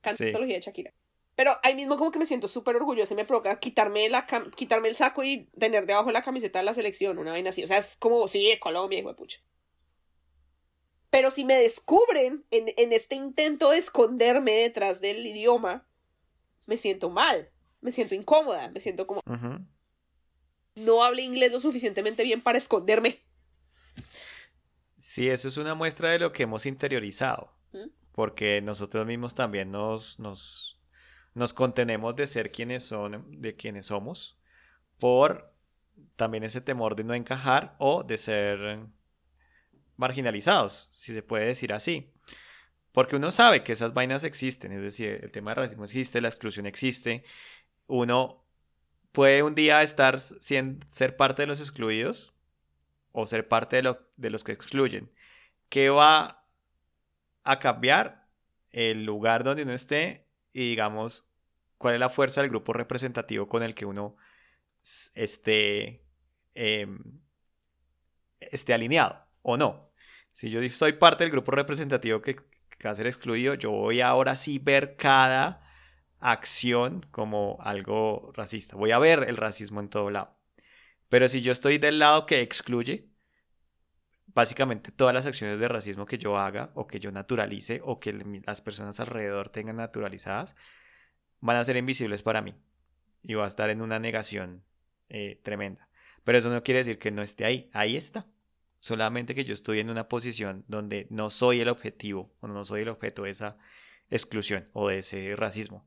Canto 0.00 0.24
antología 0.24 0.56
de 0.56 0.62
Shakira. 0.62 0.92
Pero 1.36 1.58
ahí 1.62 1.74
mismo 1.74 1.98
como 1.98 2.10
que 2.10 2.18
me 2.18 2.24
siento 2.24 2.48
súper 2.48 2.76
orgullosa 2.76 3.12
y 3.12 3.16
me 3.16 3.26
provoca 3.26 3.60
quitarme, 3.60 4.08
la 4.08 4.26
quitarme 4.56 4.88
el 4.88 4.96
saco 4.96 5.22
y 5.22 5.44
tener 5.58 5.84
debajo 5.84 6.10
la 6.10 6.22
camiseta 6.22 6.60
de 6.60 6.64
la 6.64 6.72
selección, 6.72 7.18
una 7.18 7.32
vaina 7.32 7.50
así. 7.50 7.62
O 7.62 7.66
sea, 7.66 7.76
es 7.76 7.94
como, 7.96 8.26
sí, 8.26 8.56
Colombia, 8.58 8.98
hijo 8.98 9.10
de 9.10 9.14
pucha. 9.14 9.40
Pero 11.10 11.30
si 11.30 11.44
me 11.44 11.54
descubren 11.54 12.44
en, 12.50 12.92
este 12.92 13.16
intento 13.16 13.70
de 13.70 13.78
esconderme 13.78 14.52
detrás 14.52 15.02
del 15.02 15.26
idioma, 15.26 15.86
me 16.66 16.78
siento 16.78 17.10
mal, 17.10 17.50
me 17.82 17.92
siento 17.92 18.14
incómoda, 18.14 18.70
me 18.70 18.80
siento 18.80 19.06
como... 19.06 19.20
No 20.74 21.04
hable 21.04 21.22
inglés 21.22 21.52
lo 21.52 21.60
suficientemente 21.60 22.22
bien 22.22 22.42
para 22.42 22.58
esconderme. 22.58 23.20
Sí, 24.98 25.28
eso 25.28 25.48
es 25.48 25.56
una 25.56 25.74
muestra 25.74 26.10
de 26.10 26.18
lo 26.18 26.32
que 26.32 26.42
hemos 26.42 26.66
interiorizado. 26.66 27.50
¿Mm? 27.72 27.88
Porque 28.12 28.60
nosotros 28.60 29.06
mismos 29.06 29.34
también 29.34 29.70
nos, 29.70 30.18
nos, 30.18 30.75
nos 31.36 31.52
contenemos 31.52 32.16
de 32.16 32.26
ser 32.26 32.50
quienes 32.50 32.84
son, 32.84 33.26
de 33.42 33.54
quienes 33.56 33.86
somos, 33.86 34.38
por 34.98 35.52
también 36.16 36.44
ese 36.44 36.62
temor 36.62 36.96
de 36.96 37.04
no 37.04 37.12
encajar 37.12 37.76
o 37.78 38.02
de 38.02 38.16
ser 38.16 38.86
marginalizados, 39.96 40.88
si 40.94 41.12
se 41.12 41.22
puede 41.22 41.44
decir 41.44 41.74
así. 41.74 42.10
Porque 42.90 43.16
uno 43.16 43.30
sabe 43.30 43.62
que 43.62 43.72
esas 43.72 43.92
vainas 43.92 44.24
existen, 44.24 44.72
es 44.72 44.80
decir, 44.80 45.20
el 45.22 45.30
tema 45.30 45.50
del 45.50 45.64
racismo 45.64 45.84
existe, 45.84 46.22
la 46.22 46.28
exclusión 46.28 46.64
existe. 46.64 47.22
Uno 47.86 48.42
puede 49.12 49.42
un 49.42 49.54
día 49.54 49.82
estar 49.82 50.18
ser 50.18 51.16
parte 51.18 51.42
de 51.42 51.48
los 51.48 51.60
excluidos 51.60 52.34
o 53.12 53.26
ser 53.26 53.46
parte 53.46 53.82
de, 53.82 53.94
de 54.16 54.30
los 54.30 54.42
que 54.42 54.52
excluyen. 54.52 55.12
¿Qué 55.68 55.90
va 55.90 56.46
a 57.44 57.58
cambiar? 57.58 58.24
El 58.70 59.04
lugar 59.04 59.44
donde 59.44 59.64
uno 59.64 59.74
esté 59.74 60.26
y 60.54 60.70
digamos 60.70 61.25
cuál 61.78 61.94
es 61.94 62.00
la 62.00 62.10
fuerza 62.10 62.40
del 62.40 62.50
grupo 62.50 62.72
representativo 62.72 63.48
con 63.48 63.62
el 63.62 63.74
que 63.74 63.86
uno 63.86 64.16
esté, 65.14 66.02
em, 66.54 66.98
esté 68.40 68.74
alineado 68.74 69.26
o 69.42 69.56
no. 69.56 69.92
Si 70.34 70.50
yo 70.50 70.60
soy 70.70 70.94
parte 70.94 71.24
del 71.24 71.30
grupo 71.32 71.52
representativo 71.52 72.22
que, 72.22 72.36
va 72.84 72.90
a 72.90 72.94
ser 72.94 73.06
excluido, 73.06 73.54
yo 73.54 73.70
voy 73.70 74.00
ahora 74.00 74.36
sí 74.36 74.58
ver 74.58 74.96
cada 74.96 75.62
acción 76.20 77.06
como 77.10 77.58
algo 77.60 78.32
racista. 78.34 78.76
Voy 78.76 78.92
a 78.92 78.98
ver 78.98 79.24
el 79.28 79.36
racismo 79.36 79.80
en 79.80 79.88
todo 79.88 80.10
lado. 80.10 80.36
Pero 81.08 81.28
si 81.28 81.42
yo 81.42 81.52
estoy 81.52 81.78
del 81.78 81.98
lado 81.98 82.26
que 82.26 82.42
excluye, 82.42 83.08
básicamente 84.26 84.92
todas 84.92 85.14
las 85.14 85.26
acciones 85.26 85.58
de 85.58 85.68
racismo 85.68 86.06
que 86.06 86.18
yo 86.18 86.38
haga 86.38 86.70
o 86.74 86.86
que 86.86 87.00
yo 87.00 87.10
naturalice 87.12 87.80
o 87.84 87.98
que 87.98 88.12
las 88.44 88.60
personas 88.60 89.00
alrededor 89.00 89.48
tengan 89.48 89.76
naturalizadas 89.76 90.54
van 91.46 91.56
a 91.56 91.64
ser 91.64 91.76
invisibles 91.76 92.22
para 92.22 92.42
mí 92.42 92.54
y 93.22 93.34
va 93.34 93.44
a 93.44 93.48
estar 93.48 93.70
en 93.70 93.80
una 93.80 93.98
negación 93.98 94.62
eh, 95.08 95.40
tremenda. 95.42 95.88
Pero 96.24 96.38
eso 96.38 96.50
no 96.50 96.62
quiere 96.62 96.78
decir 96.78 96.98
que 96.98 97.10
no 97.10 97.22
esté 97.22 97.44
ahí, 97.44 97.70
ahí 97.72 97.96
está 97.96 98.26
solamente 98.78 99.34
que 99.34 99.44
yo 99.44 99.54
estoy 99.54 99.80
en 99.80 99.90
una 99.90 100.08
posición 100.08 100.64
donde 100.68 101.06
no 101.10 101.30
soy 101.30 101.60
el 101.60 101.68
objetivo 101.68 102.32
o 102.40 102.48
no 102.48 102.64
soy 102.64 102.82
el 102.82 102.88
objeto 102.88 103.22
de 103.22 103.30
esa 103.30 103.56
exclusión 104.10 104.68
o 104.72 104.88
de 104.88 104.98
ese 104.98 105.34
racismo. 105.34 105.86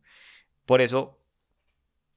Por 0.65 0.81
eso 0.81 1.19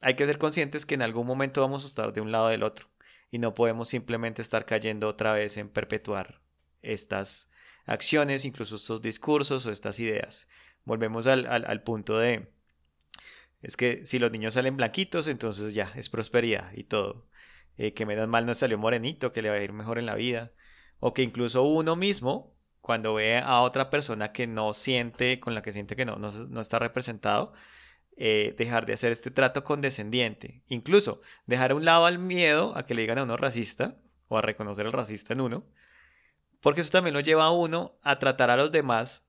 hay 0.01 0.15
que 0.15 0.27
ser 0.27 0.39
conscientes 0.39 0.85
que 0.85 0.95
en 0.95 1.03
algún 1.03 1.27
momento 1.27 1.61
vamos 1.61 1.85
a 1.85 1.87
estar 1.87 2.13
de 2.13 2.21
un 2.21 2.33
lado 2.33 2.49
del 2.49 2.63
otro 2.63 2.89
y 3.31 3.39
no 3.39 3.55
podemos 3.55 3.89
simplemente 3.89 4.43
estar 4.43 4.67
cayendo 4.67 5.09
otra 5.09 5.33
vez 5.33 5.57
en 5.57 5.69
perpetuar 5.69 6.41
estas 6.83 7.49
acciones, 7.87 8.45
incluso 8.45 8.77
estos 8.77 9.01
discursos 9.01 9.65
o 9.67 9.71
estas 9.71 9.99
ideas. 10.01 10.49
Volvemos 10.85 11.27
al, 11.27 11.83
punto 11.83 12.19
de, 12.19 12.52
es 13.63 13.77
que 13.77 14.05
si 14.05 14.19
los 14.19 14.33
niños 14.33 14.55
salen 14.55 14.77
blanquitos, 14.77 15.29
entonces 15.29 15.73
ya 15.73 15.93
es 15.95 16.09
prosperidad 16.11 16.73
y 16.75 16.85
todo. 16.85 17.27
Eh, 17.79 17.95
que 17.95 18.05
menos 18.05 18.29
mal 18.29 18.45
no 18.45 18.55
salió 18.55 18.77
morenito, 18.77 19.33
que 19.33 19.41
le 19.41 19.49
va 19.49 19.57
a 19.57 19.63
ir 19.63 19.73
mejor 19.73 19.99
en 19.99 20.07
la 20.07 20.15
vida 20.15 20.53
o 21.05 21.15
que 21.15 21.23
incluso 21.23 21.65
uno 21.65 21.97
mismo, 21.97 22.55
cuando 22.81 23.15
ve 23.15 23.39
a 23.39 23.61
otra 23.63 23.91
persona 23.91 24.31
que 24.33 24.47
no 24.47 24.73
siente, 24.73 25.41
con 25.41 25.55
la 25.55 25.63
que 25.63 25.73
siente 25.73 25.97
que 25.97 26.05
no, 26.05 26.17
no, 26.17 26.61
está 26.61 26.79
representado, 26.79 27.55
eh, 28.17 28.55
dejar 28.57 28.87
de 28.87 28.93
hacer 28.93 29.11
este 29.11 29.33
trato 29.33 29.65
condescendiente. 29.65 30.63
Incluso 30.69 31.21
dejar 31.47 31.73
a 31.73 31.75
un 31.75 31.85
lado 31.85 32.07
al 32.07 32.21
miedo 32.21 32.77
a 32.77 32.87
que 32.87 32.95
le 32.95 33.03
digan 33.03 33.19
a 33.19 33.25
uno 33.25 33.37
racista 33.37 33.97
o 34.29 34.39
a 34.39 34.43
reconocer 34.43 34.87
al 34.87 34.93
racista 34.93 35.33
en 35.33 35.41
uno, 35.41 35.65
porque 36.61 36.83
eso 36.83 36.91
también 36.91 37.15
lo 37.15 37.21
lleva 37.21 37.47
a 37.47 37.51
uno 37.51 37.99
a 38.03 38.21
tratar 38.21 38.51
a 38.51 38.57
los 38.57 38.71
demás 38.71 39.25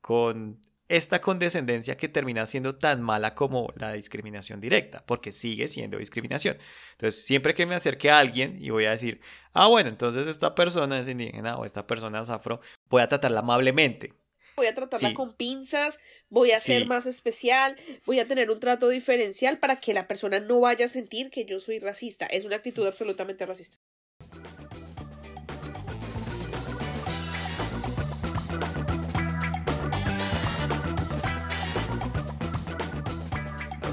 con 0.00 0.60
esta 0.88 1.20
condescendencia 1.20 1.96
que 1.96 2.08
termina 2.08 2.46
siendo 2.46 2.76
tan 2.76 3.02
mala 3.02 3.34
como 3.34 3.72
la 3.76 3.92
discriminación 3.92 4.60
directa, 4.60 5.04
porque 5.04 5.32
sigue 5.32 5.68
siendo 5.68 5.98
discriminación. 5.98 6.58
Entonces, 6.92 7.24
siempre 7.24 7.54
que 7.54 7.66
me 7.66 7.74
acerque 7.74 8.10
a 8.10 8.18
alguien 8.18 8.56
y 8.60 8.70
voy 8.70 8.86
a 8.86 8.92
decir, 8.92 9.20
ah, 9.52 9.66
bueno, 9.66 9.88
entonces 9.88 10.26
esta 10.26 10.54
persona 10.54 11.00
es 11.00 11.08
indígena 11.08 11.56
o 11.58 11.64
esta 11.64 11.86
persona 11.86 12.22
es 12.22 12.30
afro, 12.30 12.60
voy 12.88 13.02
a 13.02 13.08
tratarla 13.08 13.40
amablemente. 13.40 14.12
Voy 14.56 14.68
a 14.68 14.74
tratarla 14.74 15.12
con 15.12 15.34
pinzas, 15.34 15.98
voy 16.30 16.52
a 16.52 16.60
ser 16.60 16.86
más 16.86 17.04
especial, 17.04 17.76
voy 18.06 18.20
a 18.20 18.26
tener 18.26 18.50
un 18.50 18.58
trato 18.58 18.88
diferencial 18.88 19.58
para 19.58 19.76
que 19.80 19.92
la 19.92 20.08
persona 20.08 20.40
no 20.40 20.60
vaya 20.60 20.86
a 20.86 20.88
sentir 20.88 21.28
que 21.30 21.44
yo 21.44 21.60
soy 21.60 21.78
racista. 21.78 22.24
Es 22.24 22.46
una 22.46 22.56
actitud 22.56 22.86
absolutamente 22.86 23.44
racista. 23.44 23.76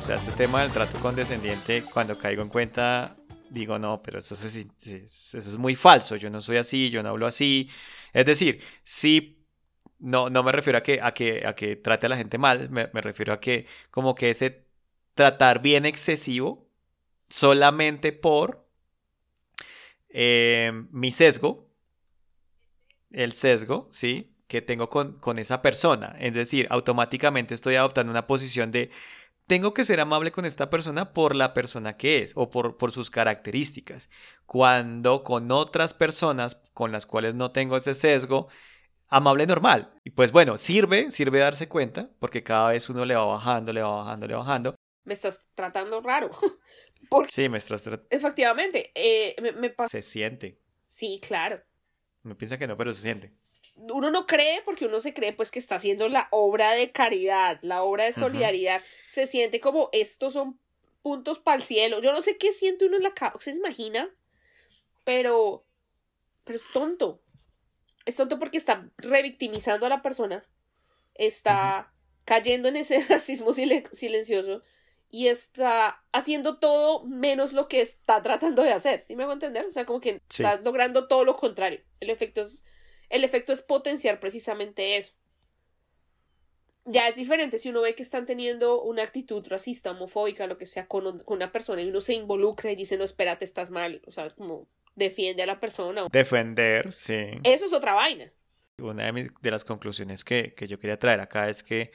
Sea, 0.06 0.16
este 0.16 0.32
tema 0.34 0.62
del 0.62 0.72
trato 0.72 1.00
condescendiente, 1.00 1.82
cuando 1.84 2.18
caigo 2.18 2.42
en 2.42 2.50
cuenta, 2.50 3.16
digo, 3.50 3.80
no, 3.80 4.02
pero 4.04 4.20
eso 4.20 4.36
es, 4.36 4.56
es 5.34 5.48
muy 5.58 5.76
falso, 5.76 6.18
yo 6.18 6.30
no 6.30 6.42
soy 6.42 6.58
así, 6.58 6.90
yo 6.90 7.02
no 7.02 7.10
hablo 7.10 7.26
así. 7.26 7.70
Es 8.12 8.26
decir, 8.26 8.62
sí, 8.84 9.46
no, 10.00 10.30
no 10.30 10.44
me 10.44 10.52
refiero 10.52 10.78
a 10.78 10.84
que, 10.84 11.00
a 11.02 11.14
que, 11.14 11.48
a 11.48 11.56
que 11.56 11.78
trate 11.78 12.08
a 12.08 12.10
la 12.10 12.18
gente 12.18 12.38
mal, 12.38 12.70
me, 12.70 12.88
refiero 12.88 13.32
a 13.32 13.40
que 13.40 13.66
como 13.92 14.14
que 14.14 14.32
ese 14.32 14.66
tratar 15.14 15.62
bien 15.62 15.86
excesivo 15.86 16.68
solamente 17.30 18.12
por 18.12 18.68
eh, 20.10 20.72
mi 20.92 21.14
sesgo, 21.14 21.70
el 23.12 23.32
sesgo, 23.32 23.88
¿sí? 23.90 24.34
que 24.48 24.62
tengo 24.62 24.90
con, 24.90 25.20
con 25.20 25.40
esa 25.40 25.62
persona. 25.62 26.16
Es 26.20 26.34
decir, 26.34 26.68
automáticamente 26.70 27.56
estoy 27.56 27.76
adoptando 27.76 28.12
una 28.12 28.28
posición 28.28 28.72
de 28.72 28.92
tengo 29.48 29.74
que 29.74 29.86
ser 29.86 30.00
amable 30.00 30.32
con 30.32 30.46
esta 30.46 30.70
persona 30.70 31.14
por 31.14 31.36
la 31.36 31.54
persona 31.54 31.98
que 31.98 32.24
es 32.24 32.32
o 32.36 32.50
por, 32.50 32.78
por, 32.78 32.92
sus 32.92 33.10
características. 33.10 34.10
Cuando 34.46 35.24
con 35.24 35.52
otras 35.52 35.94
personas 35.94 36.56
con 36.74 36.92
las 36.92 37.06
cuales 37.06 37.36
no 37.36 37.52
tengo 37.52 37.78
ese 37.78 37.94
sesgo, 37.94 38.48
amable 39.10 39.46
normal. 39.46 39.94
Y 40.04 40.12
pues 40.12 40.32
bueno, 40.32 40.58
sirve, 40.58 41.12
sirve 41.12 41.40
darse 41.40 41.68
cuenta, 41.68 42.10
porque 42.20 42.44
cada 42.44 42.72
vez 42.72 42.90
uno 42.90 43.06
le 43.06 43.16
va 43.16 43.26
bajando, 43.26 43.74
le 43.74 43.82
va 43.82 44.04
bajando, 44.04 44.28
le 44.28 44.34
va 44.34 44.40
bajando. 44.40 44.76
Me 45.04 45.14
estás 45.14 45.48
tratando 45.56 46.02
raro. 46.02 46.30
Sí, 47.30 47.48
me 47.50 47.60
estás 47.60 47.84
tratando. 47.84 48.08
Efectivamente, 48.10 48.92
eh, 48.96 49.36
me, 49.40 49.52
me 49.52 49.70
pasa. 49.70 49.90
Se 49.90 50.02
siente. 50.02 50.58
Sí, 50.88 51.20
claro. 51.22 51.62
Me 52.24 52.34
piensa 52.34 52.58
que 52.58 52.66
no, 52.66 52.76
pero 52.76 52.92
se 52.94 53.02
siente 53.02 53.34
uno 53.76 54.12
no 54.12 54.26
cree 54.28 54.62
porque 54.64 54.86
uno 54.86 55.00
se 55.00 55.14
cree 55.14 55.34
pues 55.34 55.52
que 55.52 55.60
está 55.60 55.76
haciendo 55.76 56.10
la 56.10 56.28
obra 56.32 56.72
de 56.72 56.92
caridad, 56.92 57.60
la 57.62 57.84
obra 57.84 58.06
de 58.06 58.14
solidaridad. 58.14 58.82
Se 59.08 59.28
siente 59.28 59.60
como 59.60 59.90
estos 59.92 60.34
son 60.34 60.60
puntos 61.02 61.40
para 61.40 61.58
el 61.58 61.64
cielo. 61.64 62.02
Yo 62.02 62.14
no 62.14 62.22
sé 62.22 62.38
qué 62.38 62.54
siente 62.54 62.86
uno 62.86 62.98
en 62.98 63.04
la 63.04 63.14
cabeza, 63.14 63.52
se 63.52 63.58
imagina, 63.58 64.10
pero 65.04 65.66
pero 66.44 66.56
es 66.58 66.70
tonto. 66.72 67.22
Es 68.06 68.16
tonto 68.16 68.40
porque 68.40 68.58
está 68.58 68.90
revictimizando 68.98 69.86
a 69.86 69.90
la 69.90 70.02
persona. 70.02 70.46
Está 71.16 71.94
cayendo 72.26 72.70
en 72.70 72.78
ese 72.78 73.04
racismo 73.10 73.54
silencioso 73.54 74.62
y 75.10 75.28
está 75.28 76.04
haciendo 76.12 76.58
todo 76.58 77.06
menos 77.06 77.54
lo 77.54 77.68
que 77.68 77.82
está 77.82 78.22
tratando 78.24 78.64
de 78.64 78.74
hacer. 78.74 79.00
¿Sí 79.02 79.16
me 79.16 79.24
hago 79.24 79.34
entender? 79.34 79.64
O 79.66 79.72
sea, 79.72 79.86
como 79.86 80.02
que 80.02 80.22
está 80.28 80.60
logrando 80.62 81.08
todo 81.08 81.24
lo 81.24 81.36
contrario. 81.36 81.82
El 82.00 82.10
efecto 82.10 82.42
es 82.42 82.66
el 83.14 83.24
efecto 83.24 83.54
es 83.54 83.62
potenciar 83.62 84.20
precisamente 84.20 84.98
eso. 84.98 85.14
Ya 86.86 87.08
es 87.08 87.16
diferente 87.16 87.60
si 87.60 87.70
uno 87.70 87.82
ve 87.82 87.94
que 87.94 88.02
están 88.02 88.26
teniendo 88.26 88.82
una 88.82 89.04
actitud 89.04 89.46
racista, 89.48 89.92
homofóbica, 89.92 90.48
lo 90.48 90.58
que 90.58 90.66
sea, 90.66 90.88
con, 90.88 91.22
una 91.28 91.52
persona 91.52 91.84
y 91.84 91.90
uno 91.90 92.02
se 92.02 92.16
involucra 92.16 92.72
y 92.72 92.76
dice, 92.76 92.98
no, 92.98 93.04
espérate, 93.04 93.46
estás 93.46 93.70
mal. 93.70 94.02
O 94.08 94.12
sea, 94.12 94.32
como 94.32 94.68
defiende 94.96 95.44
a 95.44 95.46
la 95.46 95.60
persona. 95.60 96.08
Defender, 96.12 96.92
sí. 96.92 97.28
Eso 97.44 97.66
es 97.68 97.74
otra 97.74 97.94
vaina. 97.94 98.32
Una 98.80 99.12
de, 99.12 99.32
de 99.40 99.52
las 99.52 99.64
conclusiones 99.64 100.24
que, 100.24 100.56
que 100.56 100.68
yo 100.68 100.80
quería 100.80 100.98
traer 100.98 101.20
acá 101.20 101.50
es 101.50 101.62
que 101.62 101.92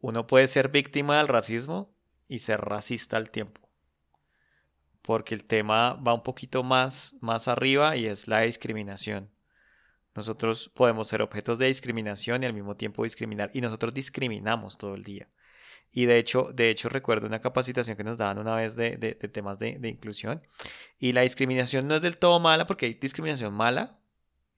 uno 0.00 0.26
puede 0.26 0.48
ser 0.48 0.70
víctima 0.70 1.18
del 1.18 1.28
racismo 1.28 1.94
y 2.26 2.40
ser 2.40 2.60
racista 2.62 3.16
al 3.16 3.30
tiempo. 3.30 3.60
Porque 5.02 5.36
el 5.36 5.44
tema 5.44 5.94
va 5.94 6.14
un 6.14 6.24
poquito 6.24 6.64
más, 6.64 7.14
más 7.20 7.46
arriba 7.46 7.96
y 7.96 8.06
es 8.06 8.26
la 8.26 8.40
discriminación. 8.40 9.30
Nosotros 10.16 10.70
podemos 10.74 11.08
ser 11.08 11.20
objetos 11.22 11.58
de 11.58 11.66
discriminación 11.66 12.42
y 12.42 12.46
al 12.46 12.54
mismo 12.54 12.76
tiempo 12.76 13.04
discriminar. 13.04 13.50
Y 13.52 13.60
nosotros 13.60 13.92
discriminamos 13.92 14.78
todo 14.78 14.94
el 14.94 15.04
día. 15.04 15.28
Y 15.92 16.06
de 16.06 16.18
hecho, 16.18 16.50
de 16.54 16.70
hecho 16.70 16.88
recuerdo 16.88 17.26
una 17.26 17.40
capacitación 17.40 17.96
que 17.96 18.04
nos 18.04 18.18
daban 18.18 18.38
una 18.38 18.54
vez 18.54 18.76
de, 18.76 18.96
temas 19.32 19.58
de, 19.58 19.78
inclusión. 19.82 20.42
Y 20.98 21.12
la 21.12 21.22
discriminación 21.22 21.86
no 21.86 21.96
es 21.96 22.02
del 22.02 22.18
todo 22.18 22.40
mala 22.40 22.66
porque 22.66 22.86
hay 22.86 22.94
discriminación 22.94 23.54
mala 23.54 23.98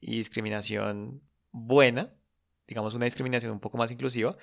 y 0.01 0.18
discriminación 0.18 1.23
buena. 1.53 2.12
Digamos 2.66 2.94
una 2.94 3.07
discriminación 3.07 3.53
un 3.53 3.61
poco 3.61 3.79
más 3.79 3.90
inclusiva. 3.90 4.37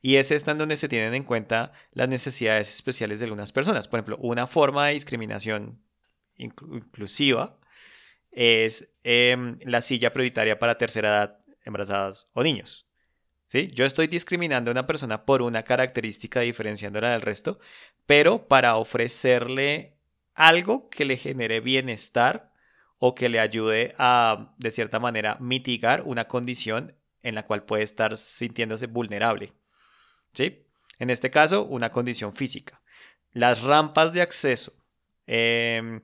Y 0.00 0.16
es 0.16 0.30
esta 0.30 0.52
en 0.52 0.58
donde 0.58 0.76
se 0.76 0.88
tienen 0.88 1.14
en 1.14 1.24
cuenta 1.24 1.72
las 1.92 2.08
necesidades 2.08 2.70
especiales 2.70 3.18
de 3.18 3.24
algunas 3.24 3.52
personas. 3.52 3.88
Por 3.88 3.98
ejemplo, 3.98 4.16
una 4.18 4.46
forma 4.46 4.86
de 4.86 4.94
discriminación 4.94 5.82
inclusiva 6.36 7.58
es 8.32 8.88
em, 9.04 9.58
la 9.62 9.80
silla 9.82 10.12
prioritaria 10.12 10.58
para 10.58 10.78
tercera 10.78 11.08
edad, 11.08 11.38
embarazadas 11.64 12.28
o 12.32 12.42
niños. 12.42 12.88
¿Sí? 13.48 13.70
Yo 13.74 13.84
estoy 13.84 14.06
discriminando 14.06 14.70
a 14.70 14.72
una 14.72 14.86
persona 14.86 15.26
por 15.26 15.42
una 15.42 15.62
característica 15.62 16.40
diferenciándola 16.40 17.10
del 17.10 17.20
resto, 17.20 17.60
pero 18.06 18.48
para 18.48 18.76
ofrecerle 18.76 19.98
algo 20.34 20.88
que 20.88 21.04
le 21.04 21.18
genere 21.18 21.60
bienestar 21.60 22.50
o 22.98 23.14
que 23.14 23.28
le 23.28 23.40
ayude 23.40 23.94
a, 23.98 24.54
de 24.56 24.70
cierta 24.70 24.98
manera, 24.98 25.36
mitigar 25.38 26.02
una 26.06 26.28
condición 26.28 26.96
en 27.22 27.34
la 27.34 27.46
cual 27.46 27.64
puede 27.64 27.82
estar 27.82 28.16
sintiéndose 28.16 28.86
vulnerable. 28.86 29.52
¿Sí? 30.32 30.64
En 30.98 31.10
este 31.10 31.30
caso, 31.30 31.64
una 31.64 31.90
condición 31.90 32.34
física. 32.34 32.80
Las 33.32 33.62
rampas 33.62 34.14
de 34.14 34.22
acceso. 34.22 34.72
Eh, 35.26 36.00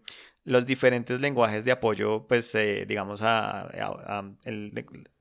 los 0.48 0.66
diferentes 0.66 1.20
lenguajes 1.20 1.64
de 1.64 1.72
apoyo, 1.72 2.26
pues 2.26 2.54
eh, 2.54 2.86
digamos, 2.88 3.20
a, 3.22 3.68
el 4.44 4.72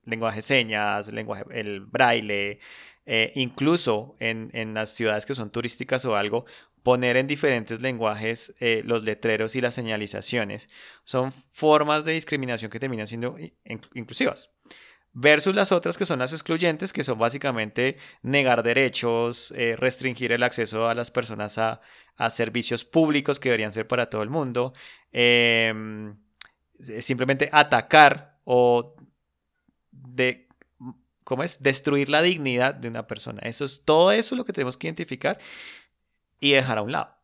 lenguaje 0.04 0.42
señas, 0.42 1.08
el, 1.08 1.14
lenguaje, 1.16 1.44
el 1.50 1.80
braille, 1.80 2.60
eh, 3.06 3.32
incluso 3.34 4.16
en, 4.20 4.50
en, 4.54 4.74
las 4.74 4.90
ciudades 4.90 5.26
que 5.26 5.34
son 5.34 5.50
turísticas 5.50 6.04
o 6.06 6.16
algo, 6.16 6.46
poner 6.82 7.18
en 7.18 7.26
diferentes 7.26 7.80
lenguajes 7.82 8.54
eh, 8.60 8.82
los 8.86 9.04
letreros 9.04 9.54
y 9.54 9.60
las 9.60 9.74
señalizaciones, 9.74 10.68
son 11.04 11.32
formas 11.52 12.04
de 12.06 12.12
discriminación 12.12 12.70
que 12.70 12.80
terminan 12.80 13.06
siendo 13.06 13.36
inclusivas 13.94 14.50
versus 15.20 15.54
las 15.54 15.72
otras 15.72 15.98
que 15.98 16.06
son 16.06 16.20
las 16.20 16.32
excluyentes, 16.32 16.92
que 16.92 17.02
son 17.02 17.18
básicamente 17.18 17.96
negar 18.22 18.62
derechos, 18.62 19.52
restringir 19.76 20.30
el 20.30 20.44
acceso 20.44 20.88
a 20.88 20.94
las 20.94 21.10
personas 21.10 21.58
a, 21.58 21.80
servicios 22.30 22.84
públicos 22.84 23.38
que 23.38 23.48
deberían 23.48 23.72
ser 23.72 23.86
para 23.86 24.10
todo 24.10 24.22
el 24.22 24.30
mundo, 24.30 24.74
em, 25.12 26.16
simplemente 27.00 27.48
atacar 27.52 28.38
o 28.44 28.96
de, 29.90 30.48
¿cómo 31.24 31.44
es? 31.44 31.62
Destruir 31.62 32.08
la 32.08 32.22
dignidad 32.22 32.74
de 32.74 32.88
una 32.88 33.06
persona. 33.06 33.40
Eso 33.42 33.64
es 33.64 33.84
todo 33.84 34.12
eso 34.12 34.36
lo 34.36 34.44
que 34.44 34.52
tenemos 34.52 34.76
que 34.76 34.86
identificar 34.88 35.38
y 36.40 36.52
dejar 36.52 36.78
a 36.78 36.82
un 36.82 36.92
lado. 36.92 37.17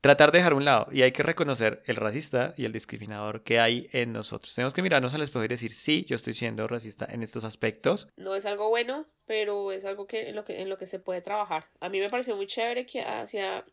Tratar 0.00 0.30
de 0.30 0.38
dejar 0.38 0.52
a 0.52 0.56
un 0.56 0.64
lado 0.64 0.88
y 0.92 1.02
hay 1.02 1.10
que 1.10 1.24
reconocer 1.24 1.82
el 1.86 1.96
racista 1.96 2.54
y 2.56 2.64
el 2.64 2.72
discriminador 2.72 3.42
que 3.42 3.58
hay 3.58 3.88
en 3.92 4.12
nosotros. 4.12 4.54
Tenemos 4.54 4.72
que 4.72 4.82
mirarnos 4.82 5.12
al 5.12 5.22
espejo 5.22 5.44
y 5.44 5.48
decir, 5.48 5.72
sí, 5.72 6.04
yo 6.08 6.14
estoy 6.14 6.34
siendo 6.34 6.68
racista 6.68 7.04
en 7.10 7.24
estos 7.24 7.42
aspectos. 7.42 8.06
No 8.16 8.36
es 8.36 8.46
algo 8.46 8.68
bueno, 8.68 9.06
pero 9.26 9.72
es 9.72 9.84
algo 9.84 10.06
que 10.06 10.28
en 10.28 10.36
lo 10.36 10.44
que, 10.44 10.62
en 10.62 10.68
lo 10.68 10.78
que 10.78 10.86
se 10.86 11.00
puede 11.00 11.20
trabajar. 11.20 11.68
A 11.80 11.88
mí 11.88 11.98
me 11.98 12.08
pareció 12.08 12.36
muy 12.36 12.46
chévere 12.46 12.86
que 12.86 13.02
hacia 13.02 13.64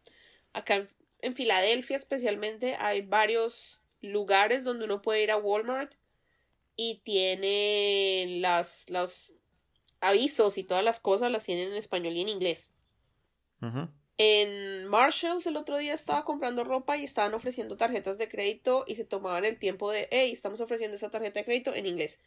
Acá 0.56 0.88
en, 1.20 1.36
Filadelfia 1.36 1.98
especialmente 1.98 2.76
hay 2.80 3.02
varios 3.02 3.84
lugares 4.02 4.64
donde 4.64 4.86
uno 4.86 5.02
puede 5.02 5.24
ir 5.24 5.32
a 5.32 5.38
Walmart 5.38 5.96
y 6.78 7.02
tiene 7.04 8.40
las, 8.40 8.90
los 8.90 9.36
avisos 10.00 10.58
y 10.58 10.64
todas 10.64 10.84
las 10.84 11.02
cosas 11.02 11.30
las 11.30 11.44
tienen 11.44 11.70
en 11.70 11.76
español 11.76 12.14
y 12.14 12.22
en 12.22 12.30
inglés. 12.30 12.72
En 14.18 14.88
Marshalls 14.88 15.46
el 15.46 15.58
otro 15.58 15.78
día 15.78 15.94
estaba 15.94 16.24
comprando 16.24 16.64
ropa 16.64 16.98
y 16.98 17.04
estaban 17.04 17.34
ofreciendo 17.34 17.76
tarjetas 17.76 18.18
de 18.18 18.30
crédito 18.30 18.86
y 18.88 18.96
se 18.96 19.06
tomaban 19.06 19.44
el 19.46 19.60
tiempo 19.60 19.92
de, 19.92 20.08
hey, 20.12 20.32
estamos 20.32 20.62
ofreciendo 20.62 20.96
esta 20.96 21.12
tarjeta 21.12 21.40
de 21.40 21.46
crédito 21.46 21.74
en 21.74 21.86
inglés. 21.86 22.20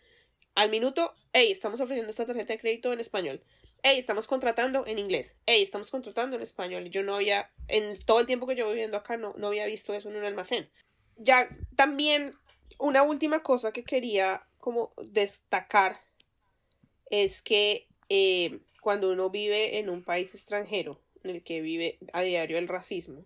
Al 0.55 0.70
minuto, 0.70 1.14
hey, 1.33 1.51
estamos 1.51 1.81
ofreciendo 1.81 2.11
esta 2.11 2.27
tarjeta 2.27 2.53
de 2.53 2.59
crédito 2.59 2.92
en 2.92 3.01
español 3.01 3.42
hey, 3.83 3.98
estamos 3.98 4.27
contratando 4.27 4.87
en 4.87 4.98
inglés, 4.98 5.37
hey, 5.46 5.62
estamos 5.62 5.90
contratando 5.90 6.37
en 6.37 6.42
español. 6.42 6.90
Yo 6.90 7.03
no 7.03 7.14
había, 7.14 7.51
en 7.68 7.98
todo 8.05 8.20
el 8.20 8.27
tiempo 8.27 8.46
que 8.46 8.57
yo 8.57 8.68
viviendo 8.68 8.96
acá, 8.96 9.16
no, 9.16 9.35
no 9.37 9.48
había 9.48 9.66
visto 9.66 9.94
eso 9.94 10.11
en 10.11 10.16
un 10.16 10.24
almacén. 10.24 10.68
Ya 11.16 11.48
también, 11.77 12.35
una 12.79 13.03
última 13.03 13.42
cosa 13.42 13.72
que 13.72 13.85
quería 13.85 14.46
como 14.59 14.92
destacar 15.03 16.01
es 17.11 17.42
que 17.42 17.88
eh, 18.09 18.61
cuando 18.81 19.11
uno 19.11 19.31
vive 19.31 19.79
en 19.79 19.88
un 19.88 20.05
país 20.05 20.35
extranjero, 20.35 21.01
en 21.24 21.31
el 21.31 21.42
que 21.42 21.61
vive 21.61 21.98
a 22.12 22.22
diario 22.22 22.59
el 22.59 22.68
racismo, 22.68 23.24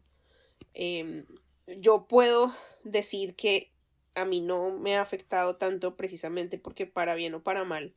em, 0.74 1.26
yo 1.66 2.06
puedo 2.06 2.54
decir 2.84 3.34
que 3.34 3.72
a 4.14 4.24
mí 4.24 4.40
no 4.40 4.72
me 4.72 4.96
ha 4.96 5.00
afectado 5.00 5.56
tanto 5.56 5.96
precisamente 5.96 6.58
porque 6.58 6.86
para 6.86 7.14
bien 7.14 7.34
o 7.34 7.42
para 7.42 7.64
mal, 7.64 7.94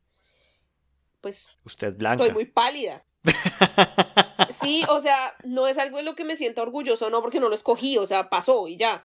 pues... 1.22 1.60
Usted 1.66 1.96
blanca. 1.96 2.24
Estoy 2.24 2.34
muy 2.34 2.46
pálida. 2.46 3.06
Sí, 4.56 4.84
o 4.90 5.00
sea, 5.00 5.36
no 5.44 5.68
es 5.68 5.78
algo 5.78 5.98
de 5.98 6.04
lo 6.04 6.16
que 6.16 6.24
me 6.24 6.38
sienta 6.38 6.62
orgulloso, 6.62 7.10
no, 7.10 7.22
porque 7.22 7.40
no 7.40 7.50
lo 7.50 7.56
escogí, 7.56 7.98
o 7.98 8.06
sea, 8.06 8.30
pasó 8.30 8.68
y 8.68 8.78
ya. 8.78 9.04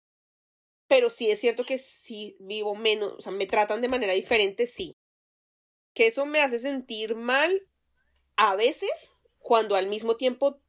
Pero 0.87 1.09
sí 1.09 1.29
es 1.29 1.39
cierto 1.39 1.63
que 1.63 1.77
sí 1.77 2.35
vivo 2.39 2.75
menos, 2.75 3.13
o 3.17 3.21
sea, 3.21 3.31
me 3.31 3.47
tratan 3.47 3.81
de 3.81 3.89
manera 3.89 4.13
diferente, 4.13 4.67
sí. 4.67 4.95
Que 5.93 6.07
eso 6.07 6.25
me 6.25 6.41
hace 6.41 6.59
sentir 6.59 7.15
mal 7.15 7.67
a 8.35 8.55
veces, 8.55 9.11
cuando 9.39 9.75
al 9.75 9.87
mismo 9.87 10.17
tiempo 10.17 10.61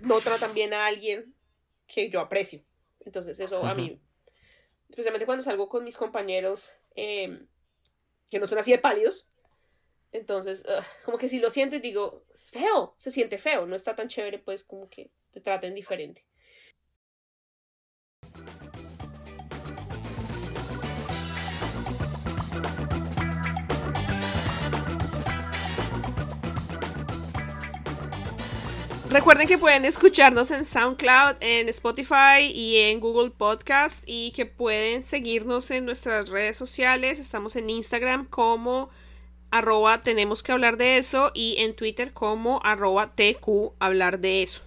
no 0.00 0.20
tratan 0.20 0.54
bien 0.54 0.72
a 0.72 0.86
alguien 0.86 1.34
que 1.86 2.10
yo 2.10 2.20
aprecio. 2.20 2.64
Entonces, 3.00 3.38
eso 3.40 3.64
a 3.64 3.74
mí, 3.74 4.00
especialmente 4.88 5.26
cuando 5.26 5.42
salgo 5.42 5.68
con 5.68 5.84
mis 5.84 5.96
compañeros 5.96 6.72
em, 6.94 7.46
que 8.30 8.38
no 8.38 8.46
son 8.46 8.58
así 8.58 8.72
de 8.72 8.78
pálidos, 8.78 9.28
entonces, 10.12 10.64
como 11.04 11.18
que 11.18 11.28
si 11.28 11.38
lo 11.38 11.50
sientes, 11.50 11.82
digo, 11.82 12.24
es 12.32 12.50
feo, 12.50 12.94
se 12.96 13.10
siente 13.10 13.38
feo, 13.38 13.66
no 13.66 13.76
está 13.76 13.94
tan 13.94 14.08
chévere, 14.08 14.38
pues 14.38 14.64
como 14.64 14.88
que 14.88 15.10
te 15.30 15.40
traten 15.40 15.74
diferente. 15.74 16.26
Recuerden 29.16 29.48
que 29.48 29.56
pueden 29.56 29.86
escucharnos 29.86 30.50
en 30.50 30.66
SoundCloud, 30.66 31.36
en 31.40 31.70
Spotify 31.70 32.52
y 32.52 32.76
en 32.76 33.00
Google 33.00 33.30
Podcast 33.30 34.04
y 34.06 34.30
que 34.32 34.44
pueden 34.44 35.02
seguirnos 35.02 35.70
en 35.70 35.86
nuestras 35.86 36.28
redes 36.28 36.58
sociales. 36.58 37.18
Estamos 37.18 37.56
en 37.56 37.70
Instagram 37.70 38.26
como 38.26 38.90
arroba 39.50 40.02
tenemos 40.02 40.42
que 40.42 40.52
hablar 40.52 40.76
de 40.76 40.98
eso 40.98 41.30
y 41.32 41.56
en 41.60 41.74
Twitter 41.74 42.12
como 42.12 42.60
arroba 42.62 43.14
tq 43.14 43.72
hablar 43.78 44.20
de 44.20 44.42
eso. 44.42 44.60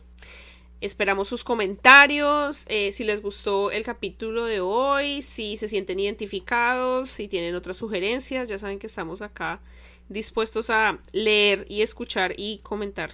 Esperamos 0.81 1.27
sus 1.27 1.43
comentarios, 1.43 2.65
eh, 2.69 2.91
si 2.91 3.03
les 3.03 3.21
gustó 3.21 3.69
el 3.69 3.83
capítulo 3.83 4.45
de 4.45 4.61
hoy, 4.61 5.21
si 5.21 5.57
se 5.57 5.69
sienten 5.69 5.99
identificados, 5.99 7.11
si 7.11 7.27
tienen 7.27 7.53
otras 7.53 7.77
sugerencias, 7.77 8.49
ya 8.49 8.57
saben 8.57 8.79
que 8.79 8.87
estamos 8.87 9.21
acá 9.21 9.59
dispuestos 10.07 10.71
a 10.71 10.97
leer 11.11 11.67
y 11.69 11.83
escuchar 11.83 12.33
y 12.35 12.57
comentar. 12.63 13.13